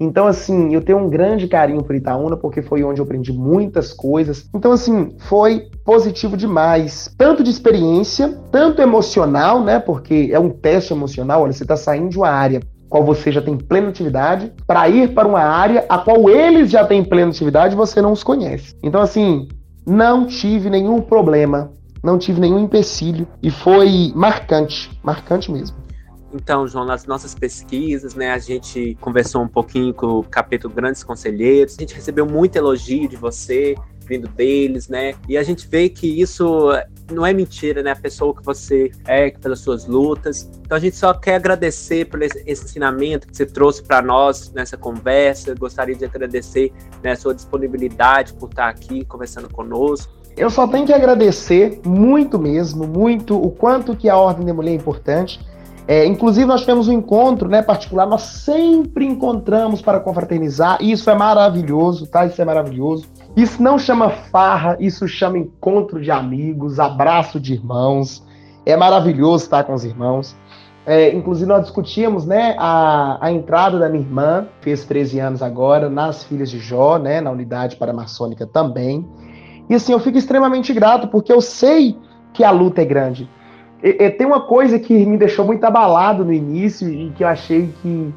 Então, 0.00 0.26
assim, 0.26 0.74
eu 0.74 0.80
tenho 0.80 0.98
um 0.98 1.08
grande 1.08 1.46
carinho 1.46 1.82
por 1.82 1.94
Itaúna, 1.94 2.36
porque 2.36 2.60
foi 2.60 2.82
onde 2.82 3.00
eu 3.00 3.04
aprendi 3.04 3.32
muitas 3.32 3.92
coisas. 3.92 4.48
Então, 4.52 4.72
assim, 4.72 5.10
foi 5.28 5.68
positivo 5.84 6.36
demais. 6.36 7.14
Tanto 7.16 7.44
de 7.44 7.50
experiência, 7.50 8.36
tanto 8.50 8.82
emocional, 8.82 9.62
né? 9.62 9.78
Porque 9.78 10.30
é 10.32 10.40
um 10.40 10.50
teste 10.50 10.92
emocional. 10.92 11.42
Olha, 11.42 11.52
você 11.52 11.62
está 11.62 11.76
saindo 11.76 12.08
de 12.08 12.18
uma 12.18 12.30
área 12.30 12.60
qual 12.92 13.02
você 13.02 13.32
já 13.32 13.40
tem 13.40 13.56
plena 13.56 13.88
atividade, 13.88 14.52
para 14.66 14.86
ir 14.86 15.14
para 15.14 15.26
uma 15.26 15.40
área 15.40 15.86
a 15.88 15.96
qual 15.96 16.28
eles 16.28 16.70
já 16.70 16.84
têm 16.84 17.02
plena 17.02 17.30
atividade 17.30 17.72
e 17.72 17.76
você 17.76 18.02
não 18.02 18.12
os 18.12 18.22
conhece. 18.22 18.76
Então, 18.82 19.00
assim, 19.00 19.48
não 19.86 20.26
tive 20.26 20.68
nenhum 20.68 21.00
problema, 21.00 21.72
não 22.04 22.18
tive 22.18 22.38
nenhum 22.38 22.58
empecilho 22.58 23.26
e 23.42 23.50
foi 23.50 24.12
marcante, 24.14 24.90
marcante 25.02 25.50
mesmo. 25.50 25.74
Então, 26.34 26.68
João, 26.68 26.84
nas 26.84 27.06
nossas 27.06 27.34
pesquisas, 27.34 28.14
né, 28.14 28.30
a 28.30 28.38
gente 28.38 28.94
conversou 29.00 29.40
um 29.40 29.48
pouquinho 29.48 29.94
com 29.94 30.18
o 30.18 30.22
capítulo 30.22 30.74
Grandes 30.74 31.02
Conselheiros, 31.02 31.76
a 31.78 31.80
gente 31.80 31.94
recebeu 31.94 32.26
muito 32.26 32.56
elogio 32.56 33.08
de 33.08 33.16
você, 33.16 33.74
vindo 34.06 34.28
deles, 34.28 34.88
né? 34.88 35.14
E 35.26 35.38
a 35.38 35.42
gente 35.42 35.66
vê 35.66 35.88
que 35.88 36.20
isso 36.20 36.70
não 37.10 37.24
é 37.24 37.32
mentira, 37.32 37.82
né? 37.82 37.92
A 37.92 37.96
pessoa 37.96 38.34
que 38.34 38.44
você 38.44 38.90
é, 39.06 39.30
pelas 39.30 39.60
suas 39.60 39.86
lutas. 39.86 40.48
Então 40.64 40.76
a 40.76 40.80
gente 40.80 40.96
só 40.96 41.12
quer 41.14 41.36
agradecer 41.36 42.06
por 42.06 42.22
esse, 42.22 42.42
ensinamento 42.46 43.26
que 43.26 43.36
você 43.36 43.46
trouxe 43.46 43.82
para 43.82 44.00
nós 44.02 44.52
nessa 44.52 44.76
conversa. 44.76 45.54
Gostaria 45.54 45.94
de 45.94 46.04
agradecer 46.04 46.72
né, 47.02 47.12
a 47.12 47.16
sua 47.16 47.34
disponibilidade 47.34 48.32
por 48.34 48.48
estar 48.48 48.68
aqui 48.68 49.04
conversando 49.04 49.48
conosco. 49.48 50.12
Eu 50.36 50.48
só 50.48 50.66
tenho 50.66 50.86
que 50.86 50.92
agradecer 50.92 51.80
muito 51.84 52.38
mesmo, 52.38 52.86
muito, 52.86 53.36
o 53.36 53.50
quanto 53.50 53.94
que 53.94 54.08
a 54.08 54.16
Ordem 54.16 54.46
da 54.46 54.54
Mulher 54.54 54.72
é 54.72 54.74
importante. 54.74 55.38
É, 55.86 56.06
inclusive, 56.06 56.46
nós 56.46 56.60
tivemos 56.60 56.88
um 56.88 56.92
encontro 56.92 57.48
né, 57.48 57.60
particular, 57.60 58.06
nós 58.06 58.22
sempre 58.22 59.04
encontramos 59.04 59.82
para 59.82 59.98
confraternizar, 59.98 60.78
e 60.80 60.92
isso 60.92 61.10
é 61.10 61.14
maravilhoso, 61.14 62.06
tá? 62.06 62.24
Isso 62.24 62.40
é 62.40 62.44
maravilhoso. 62.44 63.06
Isso 63.36 63.62
não 63.62 63.78
chama 63.78 64.10
farra, 64.10 64.76
isso 64.78 65.08
chama 65.08 65.38
encontro 65.38 66.00
de 66.00 66.10
amigos, 66.10 66.78
abraço 66.78 67.40
de 67.40 67.54
irmãos. 67.54 68.22
É 68.66 68.76
maravilhoso 68.76 69.44
estar 69.44 69.64
com 69.64 69.72
os 69.72 69.84
irmãos. 69.84 70.36
É, 70.84 71.14
inclusive, 71.14 71.48
nós 71.48 71.62
discutíamos 71.62 72.26
né, 72.26 72.54
a, 72.58 73.18
a 73.20 73.32
entrada 73.32 73.78
da 73.78 73.88
minha 73.88 74.02
irmã, 74.02 74.46
fez 74.60 74.84
13 74.84 75.18
anos 75.20 75.42
agora, 75.42 75.88
nas 75.88 76.24
Filhas 76.24 76.50
de 76.50 76.58
Jó, 76.58 76.98
né, 76.98 77.20
na 77.20 77.30
unidade 77.30 77.76
paramaçônica 77.76 78.46
também. 78.46 79.06
E 79.70 79.74
assim, 79.74 79.92
eu 79.92 80.00
fico 80.00 80.18
extremamente 80.18 80.72
grato, 80.72 81.08
porque 81.08 81.32
eu 81.32 81.40
sei 81.40 81.96
que 82.32 82.42
a 82.42 82.50
luta 82.50 82.82
é 82.82 82.84
grande. 82.84 83.30
E, 83.82 84.04
e, 84.04 84.10
tem 84.10 84.26
uma 84.26 84.42
coisa 84.42 84.78
que 84.78 85.06
me 85.06 85.16
deixou 85.16 85.44
muito 85.44 85.64
abalado 85.64 86.24
no 86.24 86.32
início 86.32 86.88
e 86.88 87.10
que 87.10 87.24
eu 87.24 87.28
achei 87.28 87.72
que 87.80 88.12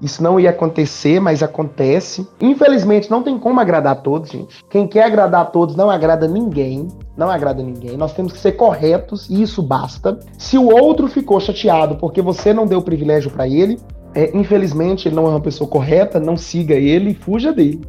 isso 0.00 0.22
não 0.22 0.40
ia 0.40 0.50
acontecer, 0.50 1.20
mas 1.20 1.42
acontece. 1.42 2.26
Infelizmente, 2.40 3.10
não 3.10 3.22
tem 3.22 3.38
como 3.38 3.60
agradar 3.60 3.92
a 3.92 3.96
todos, 3.96 4.30
gente. 4.30 4.64
Quem 4.70 4.86
quer 4.86 5.04
agradar 5.04 5.42
a 5.42 5.44
todos 5.44 5.76
não 5.76 5.90
agrada 5.90 6.26
ninguém. 6.26 6.88
Não 7.16 7.28
agrada 7.28 7.62
ninguém. 7.62 7.96
Nós 7.96 8.14
temos 8.14 8.32
que 8.32 8.38
ser 8.38 8.52
corretos 8.52 9.28
e 9.28 9.42
isso 9.42 9.62
basta. 9.62 10.18
Se 10.38 10.56
o 10.56 10.68
outro 10.68 11.06
ficou 11.06 11.38
chateado 11.38 11.96
porque 11.96 12.22
você 12.22 12.52
não 12.54 12.66
deu 12.66 12.80
privilégio 12.80 13.30
para 13.30 13.46
ele, 13.46 13.78
é, 14.14 14.34
infelizmente 14.34 15.06
ele 15.06 15.16
não 15.16 15.26
é 15.26 15.30
uma 15.30 15.40
pessoa 15.40 15.68
correta, 15.68 16.18
não 16.18 16.36
siga 16.36 16.74
ele, 16.74 17.14
fuja 17.14 17.52
dele. 17.52 17.82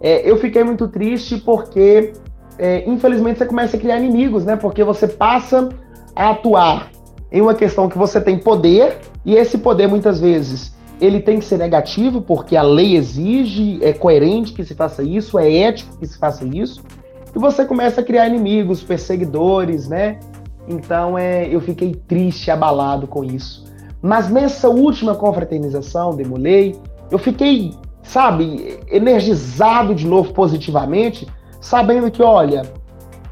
É, 0.00 0.30
eu 0.30 0.36
fiquei 0.36 0.62
muito 0.62 0.86
triste 0.86 1.38
porque, 1.38 2.12
é, 2.58 2.88
infelizmente, 2.88 3.38
você 3.38 3.46
começa 3.46 3.76
a 3.76 3.80
criar 3.80 3.98
inimigos, 3.98 4.44
né? 4.44 4.54
Porque 4.54 4.84
você 4.84 5.08
passa 5.08 5.70
a 6.14 6.30
atuar 6.30 6.90
em 7.32 7.40
uma 7.40 7.54
questão 7.54 7.88
que 7.88 7.96
você 7.96 8.20
tem 8.20 8.38
poder 8.38 8.98
e 9.24 9.34
esse 9.34 9.58
poder 9.58 9.88
muitas 9.88 10.20
vezes 10.20 10.77
ele 11.00 11.20
tem 11.20 11.38
que 11.38 11.44
ser 11.44 11.58
negativo, 11.58 12.20
porque 12.20 12.56
a 12.56 12.62
lei 12.62 12.96
exige, 12.96 13.78
é 13.82 13.92
coerente 13.92 14.52
que 14.52 14.64
se 14.64 14.74
faça 14.74 15.02
isso, 15.02 15.38
é 15.38 15.52
ético 15.52 15.96
que 15.98 16.06
se 16.06 16.18
faça 16.18 16.44
isso, 16.44 16.82
e 17.34 17.38
você 17.38 17.64
começa 17.64 18.00
a 18.00 18.04
criar 18.04 18.26
inimigos, 18.26 18.82
perseguidores, 18.82 19.88
né? 19.88 20.18
Então 20.66 21.16
é, 21.16 21.46
eu 21.46 21.60
fiquei 21.60 21.94
triste, 21.94 22.50
abalado 22.50 23.06
com 23.06 23.24
isso. 23.24 23.64
Mas 24.02 24.28
nessa 24.28 24.68
última 24.68 25.14
confraternização, 25.14 26.14
Demolei, 26.14 26.76
eu 27.10 27.18
fiquei, 27.18 27.74
sabe, 28.02 28.78
energizado 28.90 29.94
de 29.94 30.06
novo 30.06 30.32
positivamente, 30.32 31.26
sabendo 31.60 32.10
que, 32.10 32.22
olha, 32.22 32.62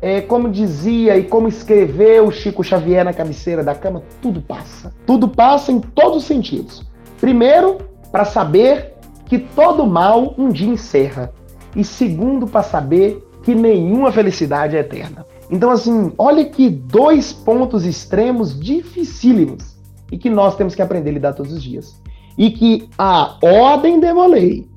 é, 0.00 0.20
como 0.20 0.50
dizia 0.50 1.16
e 1.16 1.24
como 1.24 1.48
escreveu 1.48 2.31
Chico 2.31 2.62
Xavier 2.62 3.05
na 3.05 3.12
cabeceira 3.12 3.62
da 3.62 3.74
cama, 3.74 4.02
tudo 4.20 4.40
passa. 4.40 4.92
Tudo 5.07 5.29
passa 5.29 5.72
em 5.72 5.81
todos 5.81 6.18
os 6.18 6.24
sentidos. 6.24 6.85
Primeiro, 7.20 7.79
para 8.11 8.24
saber 8.24 8.94
que 9.26 9.38
todo 9.38 9.87
mal 9.87 10.35
um 10.38 10.48
dia 10.48 10.68
encerra. 10.68 11.33
E 11.74 11.85
segundo, 11.85 12.46
para 12.46 12.62
saber 12.62 13.22
que 13.42 13.55
nenhuma 13.55 14.11
felicidade 14.11 14.76
é 14.76 14.81
eterna. 14.81 15.24
Então, 15.50 15.70
assim, 15.70 16.12
olha 16.18 16.44
que 16.44 16.68
dois 16.68 17.33
pontos 17.33 17.85
extremos 17.85 18.59
dificílimos 18.59 19.76
e 20.11 20.18
que 20.18 20.31
nós 20.31 20.57
temos 20.57 20.74
que 20.74 20.83
aprender 20.83 21.11
a 21.11 21.12
lidar 21.12 21.33
todos 21.35 21.52
os 21.52 21.62
dias. 21.62 22.00
E 22.37 22.50
que 22.50 22.88
a 22.98 23.37
Ordem 23.42 24.00
Demolei, 24.00 24.68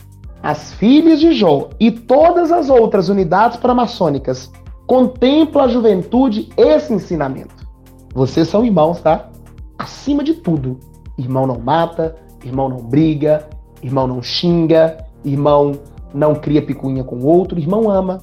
as 0.41 0.71
Filhas 0.73 1.19
de 1.19 1.33
Jó 1.33 1.69
e 1.79 1.91
todas 1.91 2.51
as 2.51 2.69
outras 2.69 3.09
unidades 3.09 3.57
paramaçônicas 3.57 4.51
contemplam 4.87 5.65
a 5.65 5.67
juventude 5.67 6.49
esse 6.55 6.93
ensinamento. 6.93 7.67
Vocês 8.13 8.47
são 8.47 8.65
irmãos, 8.65 9.01
tá? 9.01 9.29
Acima 9.77 10.23
de 10.23 10.35
tudo, 10.35 10.79
irmão 11.17 11.45
não 11.45 11.59
mata, 11.59 12.15
Irmão 12.43 12.69
não 12.69 12.77
briga, 12.77 13.47
irmão 13.81 14.07
não 14.07 14.21
xinga, 14.21 14.97
irmão 15.23 15.73
não 16.13 16.35
cria 16.35 16.61
picuinha 16.61 17.03
com 17.03 17.23
outro, 17.23 17.59
irmão 17.59 17.89
ama. 17.89 18.21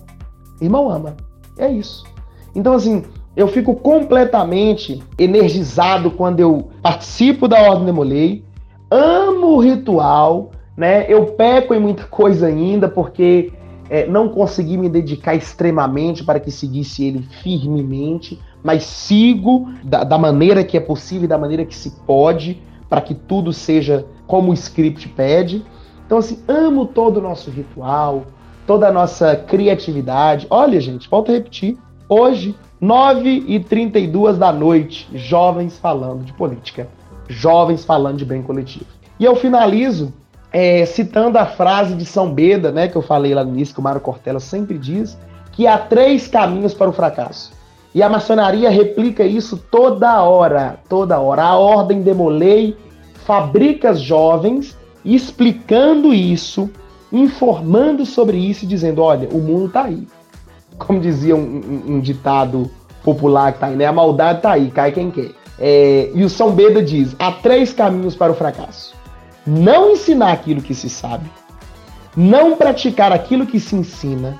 Irmão 0.60 0.90
ama. 0.90 1.16
É 1.58 1.68
isso. 1.70 2.04
Então, 2.54 2.74
assim, 2.74 3.04
eu 3.36 3.46
fico 3.48 3.74
completamente 3.74 5.02
energizado 5.18 6.10
quando 6.10 6.40
eu 6.40 6.68
participo 6.82 7.46
da 7.46 7.60
Ordem 7.60 7.86
Demolei, 7.86 8.44
amo 8.90 9.48
o 9.48 9.60
ritual, 9.60 10.50
né? 10.76 11.04
Eu 11.08 11.26
peco 11.26 11.74
em 11.74 11.80
muita 11.80 12.04
coisa 12.04 12.46
ainda, 12.46 12.88
porque 12.88 13.52
é, 13.90 14.06
não 14.06 14.28
consegui 14.28 14.76
me 14.76 14.88
dedicar 14.88 15.34
extremamente 15.34 16.24
para 16.24 16.40
que 16.40 16.50
seguisse 16.50 17.04
ele 17.04 17.22
firmemente, 17.42 18.40
mas 18.62 18.84
sigo 18.84 19.68
da, 19.84 20.02
da 20.02 20.18
maneira 20.18 20.64
que 20.64 20.76
é 20.76 20.80
possível, 20.80 21.28
da 21.28 21.38
maneira 21.38 21.64
que 21.64 21.74
se 21.74 21.90
pode, 22.06 22.62
para 22.88 23.00
que 23.00 23.14
tudo 23.14 23.52
seja 23.52 24.06
como 24.26 24.50
o 24.50 24.54
script 24.54 25.08
pede. 25.08 25.64
Então, 26.04 26.18
assim, 26.18 26.42
amo 26.46 26.86
todo 26.86 27.18
o 27.18 27.22
nosso 27.22 27.50
ritual, 27.50 28.24
toda 28.66 28.88
a 28.88 28.92
nossa 28.92 29.36
criatividade. 29.36 30.46
Olha, 30.50 30.80
gente, 30.80 31.08
volto 31.08 31.30
a 31.30 31.34
repetir. 31.34 31.76
Hoje, 32.08 32.54
9h32 32.80 34.34
da 34.34 34.52
noite, 34.52 35.08
jovens 35.14 35.78
falando 35.78 36.24
de 36.24 36.32
política. 36.32 36.88
Jovens 37.28 37.84
falando 37.84 38.18
de 38.18 38.24
bem 38.24 38.42
coletivo. 38.42 38.86
E 39.18 39.24
eu 39.24 39.34
finalizo 39.34 40.12
é, 40.52 40.84
citando 40.86 41.38
a 41.38 41.46
frase 41.46 41.94
de 41.94 42.04
São 42.04 42.32
Beda, 42.32 42.70
né, 42.70 42.88
que 42.88 42.96
eu 42.96 43.02
falei 43.02 43.34
lá 43.34 43.42
no 43.42 43.50
início, 43.50 43.74
que 43.74 43.80
o 43.80 43.82
Mário 43.82 44.00
Cortella 44.00 44.40
sempre 44.40 44.78
diz, 44.78 45.18
que 45.52 45.66
há 45.66 45.78
três 45.78 46.28
caminhos 46.28 46.74
para 46.74 46.88
o 46.88 46.92
fracasso. 46.92 47.55
E 47.96 48.02
a 48.02 48.10
maçonaria 48.10 48.68
replica 48.68 49.24
isso 49.24 49.56
toda 49.56 50.22
hora, 50.22 50.78
toda 50.86 51.18
hora. 51.18 51.44
A 51.44 51.56
ordem 51.56 52.02
demolei, 52.02 52.76
fabrica 53.24 53.94
jovens 53.94 54.76
explicando 55.02 56.12
isso, 56.12 56.68
informando 57.10 58.04
sobre 58.04 58.36
isso 58.36 58.66
e 58.66 58.68
dizendo: 58.68 59.00
olha, 59.00 59.30
o 59.32 59.38
mundo 59.38 59.70
tá 59.70 59.84
aí. 59.84 60.06
Como 60.76 61.00
dizia 61.00 61.34
um, 61.34 61.38
um, 61.40 61.94
um 61.94 62.00
ditado 62.00 62.70
popular 63.02 63.54
que 63.54 63.60
tá 63.60 63.68
aí, 63.68 63.76
né? 63.76 63.86
A 63.86 63.92
maldade 63.92 64.42
tá 64.42 64.52
aí, 64.52 64.70
cai 64.70 64.92
quem 64.92 65.10
quer. 65.10 65.30
É, 65.58 66.10
e 66.14 66.22
o 66.22 66.28
São 66.28 66.52
Beda 66.52 66.82
diz: 66.82 67.16
há 67.18 67.32
três 67.32 67.72
caminhos 67.72 68.14
para 68.14 68.30
o 68.30 68.34
fracasso. 68.34 68.94
Não 69.46 69.92
ensinar 69.92 70.32
aquilo 70.32 70.60
que 70.60 70.74
se 70.74 70.90
sabe, 70.90 71.24
não 72.14 72.58
praticar 72.58 73.10
aquilo 73.10 73.46
que 73.46 73.58
se 73.58 73.74
ensina 73.74 74.38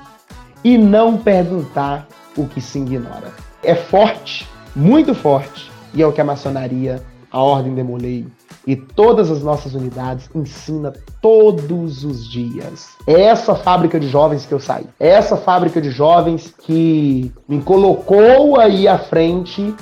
e 0.63 0.77
não 0.77 1.17
perguntar 1.17 2.07
o 2.37 2.45
que 2.45 2.61
se 2.61 2.77
ignora 2.77 3.46
é 3.67 3.75
forte, 3.75 4.47
muito 4.73 5.13
forte, 5.13 5.69
e 5.93 6.01
é 6.01 6.07
o 6.07 6.13
que 6.13 6.21
a 6.21 6.23
maçonaria, 6.23 7.03
a 7.29 7.41
Ordem 7.41 7.75
Demolei 7.75 8.25
e 8.65 8.77
todas 8.77 9.29
as 9.29 9.43
nossas 9.43 9.73
unidades 9.73 10.29
ensina 10.33 10.93
todos 11.21 12.05
os 12.05 12.29
dias. 12.29 12.87
É 13.05 13.23
essa 13.23 13.55
fábrica 13.55 13.99
de 13.99 14.07
jovens 14.07 14.45
que 14.45 14.53
eu 14.53 14.59
saí. 14.59 14.85
É 14.97 15.09
essa 15.09 15.35
fábrica 15.35 15.81
de 15.81 15.91
jovens 15.91 16.53
que 16.63 17.29
me 17.45 17.61
colocou 17.61 18.57
aí 18.57 18.87
à 18.87 18.97
frente 18.97 19.75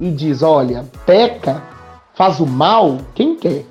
e 0.00 0.10
diz: 0.10 0.42
olha, 0.42 0.86
peca, 1.04 1.62
faz 2.14 2.40
o 2.40 2.46
mal, 2.46 2.96
quem 3.14 3.36
quer? 3.36 3.66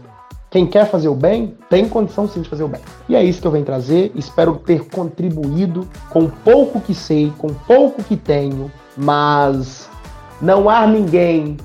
Quem 0.52 0.68
quer 0.68 0.90
fazer 0.90 1.10
o 1.10 1.16
bem, 1.16 1.56
tem 1.68 1.90
condição 1.90 2.28
sim 2.28 2.42
de 2.42 2.50
fazer 2.50 2.64
o 2.64 2.68
bem. 2.68 2.82
E 3.10 3.16
é 3.16 3.24
isso 3.24 3.42
que 3.42 3.48
eu 3.48 3.52
venho 3.52 3.66
trazer. 3.66 4.12
Espero 4.16 4.56
ter 4.56 4.86
contribuído 4.86 5.88
com 6.10 6.30
pouco 6.30 6.80
que 6.80 6.94
sei, 6.94 7.34
com 7.38 7.50
pouco 7.50 8.04
que 8.04 8.16
tenho, 8.16 8.72
mas 8.98 9.88
não 10.42 10.70
há 10.70 10.88
ninguém 10.88 11.58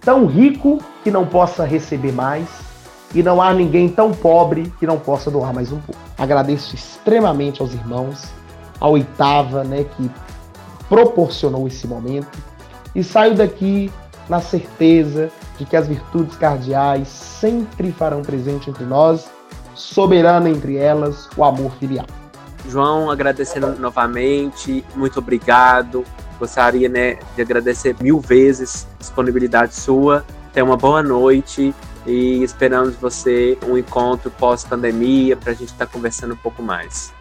tão 0.00 0.26
rico 0.26 0.82
que 1.04 1.10
não 1.10 1.26
possa 1.26 1.64
receber 1.64 2.12
mais 2.12 2.48
e 3.14 3.22
não 3.22 3.40
há 3.40 3.52
ninguém 3.52 3.88
tão 3.88 4.12
pobre 4.12 4.72
que 4.78 4.86
não 4.86 4.98
possa 4.98 5.30
doar 5.30 5.52
mais 5.54 5.72
um 5.72 5.80
pouco. 5.80 6.00
Agradeço 6.18 6.74
extremamente 6.74 7.60
aos 7.60 7.72
irmãos, 7.72 8.24
a 8.80 8.88
oitava, 8.88 9.64
né, 9.64 9.84
que 9.96 10.10
proporcionou 10.88 11.66
esse 11.66 11.86
momento 11.86 12.38
e 12.94 13.04
saio 13.04 13.34
daqui 13.34 13.90
na 14.28 14.40
certeza 14.40 15.30
de 15.58 15.64
que 15.64 15.76
as 15.76 15.86
virtudes 15.86 16.36
cardeais 16.36 17.08
sempre 17.08 17.92
farão 17.92 18.22
presente 18.22 18.70
entre 18.70 18.84
nós, 18.84 19.28
soberana 19.74 20.48
entre 20.48 20.76
elas 20.76 21.28
o 21.36 21.44
amor 21.44 21.72
filial. 21.72 22.06
João, 22.68 23.10
agradecendo 23.10 23.78
novamente, 23.78 24.84
muito 24.94 25.18
obrigado. 25.18 26.04
Gostaria 26.40 26.88
né, 26.88 27.18
de 27.36 27.42
agradecer 27.42 27.94
mil 28.00 28.18
vezes 28.18 28.86
a 28.94 28.98
disponibilidade 28.98 29.74
sua. 29.74 30.24
Tenha 30.54 30.64
uma 30.64 30.76
boa 30.76 31.02
noite 31.02 31.74
e 32.06 32.42
esperamos 32.42 32.96
você 32.96 33.58
um 33.68 33.76
encontro 33.76 34.30
pós-pandemia 34.30 35.36
para 35.36 35.52
a 35.52 35.54
gente 35.54 35.68
estar 35.68 35.84
tá 35.84 35.92
conversando 35.92 36.32
um 36.32 36.38
pouco 36.38 36.62
mais. 36.62 37.12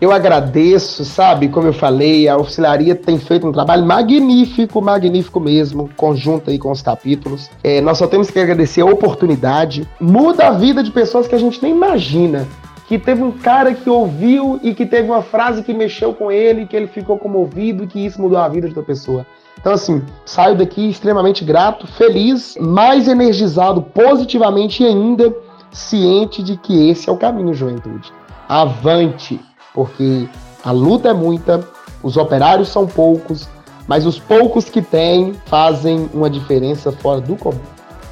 Eu 0.00 0.10
agradeço, 0.10 1.04
sabe? 1.04 1.48
Como 1.48 1.68
eu 1.68 1.74
falei, 1.74 2.26
a 2.26 2.32
Auxiliaria 2.32 2.94
tem 2.94 3.18
feito 3.18 3.46
um 3.46 3.52
trabalho 3.52 3.84
magnífico, 3.84 4.80
magnífico 4.80 5.38
mesmo, 5.38 5.90
conjunto 5.94 6.50
aí 6.50 6.58
com 6.58 6.70
os 6.70 6.80
capítulos. 6.80 7.50
É, 7.62 7.82
nós 7.82 7.98
só 7.98 8.06
temos 8.06 8.30
que 8.30 8.38
agradecer 8.38 8.80
a 8.80 8.86
oportunidade. 8.86 9.86
Muda 10.00 10.48
a 10.48 10.50
vida 10.52 10.82
de 10.82 10.90
pessoas 10.90 11.28
que 11.28 11.34
a 11.34 11.38
gente 11.38 11.62
nem 11.62 11.72
imagina. 11.72 12.48
Que 12.90 12.98
teve 12.98 13.22
um 13.22 13.32
cara 13.32 13.72
que 13.72 13.88
ouviu 13.88 14.60
e 14.62 14.74
que 14.74 14.84
teve 14.84 15.08
uma 15.08 15.22
frase 15.22 15.62
que 15.62 15.72
mexeu 15.72 16.12
com 16.12 16.30
ele, 16.30 16.66
que 16.66 16.76
ele 16.76 16.86
ficou 16.86 17.16
comovido 17.16 17.84
e 17.84 17.86
que 17.86 18.04
isso 18.04 18.20
mudou 18.20 18.36
a 18.36 18.48
vida 18.48 18.68
de 18.68 18.76
outra 18.76 18.82
pessoa. 18.82 19.24
Então, 19.58 19.72
assim, 19.72 20.02
saio 20.26 20.56
daqui 20.56 20.90
extremamente 20.90 21.44
grato, 21.44 21.86
feliz, 21.86 22.56
mais 22.60 23.08
energizado 23.08 23.80
positivamente 23.80 24.82
e 24.82 24.86
ainda 24.86 25.34
ciente 25.70 26.42
de 26.42 26.58
que 26.58 26.90
esse 26.90 27.08
é 27.08 27.12
o 27.12 27.16
caminho, 27.16 27.54
juventude. 27.54 28.12
Avante! 28.48 29.40
porque 29.74 30.28
a 30.64 30.70
luta 30.70 31.08
é 31.08 31.12
muita, 31.12 31.66
os 32.02 32.16
operários 32.16 32.68
são 32.68 32.86
poucos, 32.86 33.48
mas 33.86 34.06
os 34.06 34.18
poucos 34.18 34.68
que 34.68 34.82
têm 34.82 35.34
fazem 35.46 36.08
uma 36.12 36.28
diferença 36.28 36.92
fora 36.92 37.20
do 37.20 37.36
comum. 37.36 37.60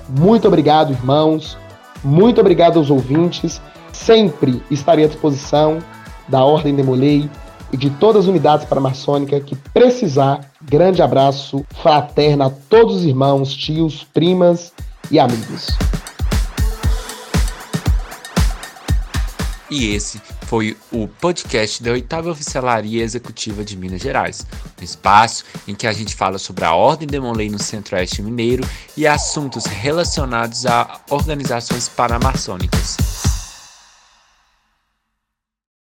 Muito 0.08 0.48
obrigado, 0.48 0.92
irmãos. 0.92 1.56
Muito 2.02 2.40
obrigado 2.40 2.78
aos 2.78 2.90
ouvintes. 2.90 3.60
Sempre 3.92 4.62
estarei 4.70 5.04
à 5.04 5.08
disposição 5.08 5.78
da 6.28 6.44
Ordem 6.44 6.74
Demolei 6.74 7.28
e 7.72 7.76
de 7.76 7.90
todas 7.90 8.24
as 8.24 8.28
unidades 8.28 8.66
paramaçônicas 8.66 9.42
que 9.44 9.56
precisar. 9.56 10.40
Grande 10.62 11.02
abraço 11.02 11.64
fraterno 11.82 12.44
a 12.44 12.50
todos 12.50 12.96
os 12.96 13.04
irmãos, 13.04 13.54
tios, 13.54 14.04
primas 14.04 14.72
e 15.10 15.18
amigos. 15.18 15.68
E 19.70 19.94
esse 19.94 20.18
foi 20.46 20.74
o 20.90 21.06
podcast 21.06 21.82
da 21.82 21.92
oitava 21.92 22.30
oficialaria 22.30 23.04
executiva 23.04 23.62
de 23.62 23.76
Minas 23.76 24.00
Gerais, 24.00 24.46
um 24.80 24.82
espaço 24.82 25.44
em 25.66 25.74
que 25.74 25.86
a 25.86 25.92
gente 25.92 26.16
fala 26.16 26.38
sobre 26.38 26.64
a 26.64 26.74
Ordem 26.74 27.06
Demolei 27.06 27.50
no 27.50 27.62
Centro-Oeste 27.62 28.22
Mineiro 28.22 28.66
e 28.96 29.06
assuntos 29.06 29.66
relacionados 29.66 30.64
a 30.64 31.00
organizações 31.10 31.86
paramaçônicas. 31.86 33.37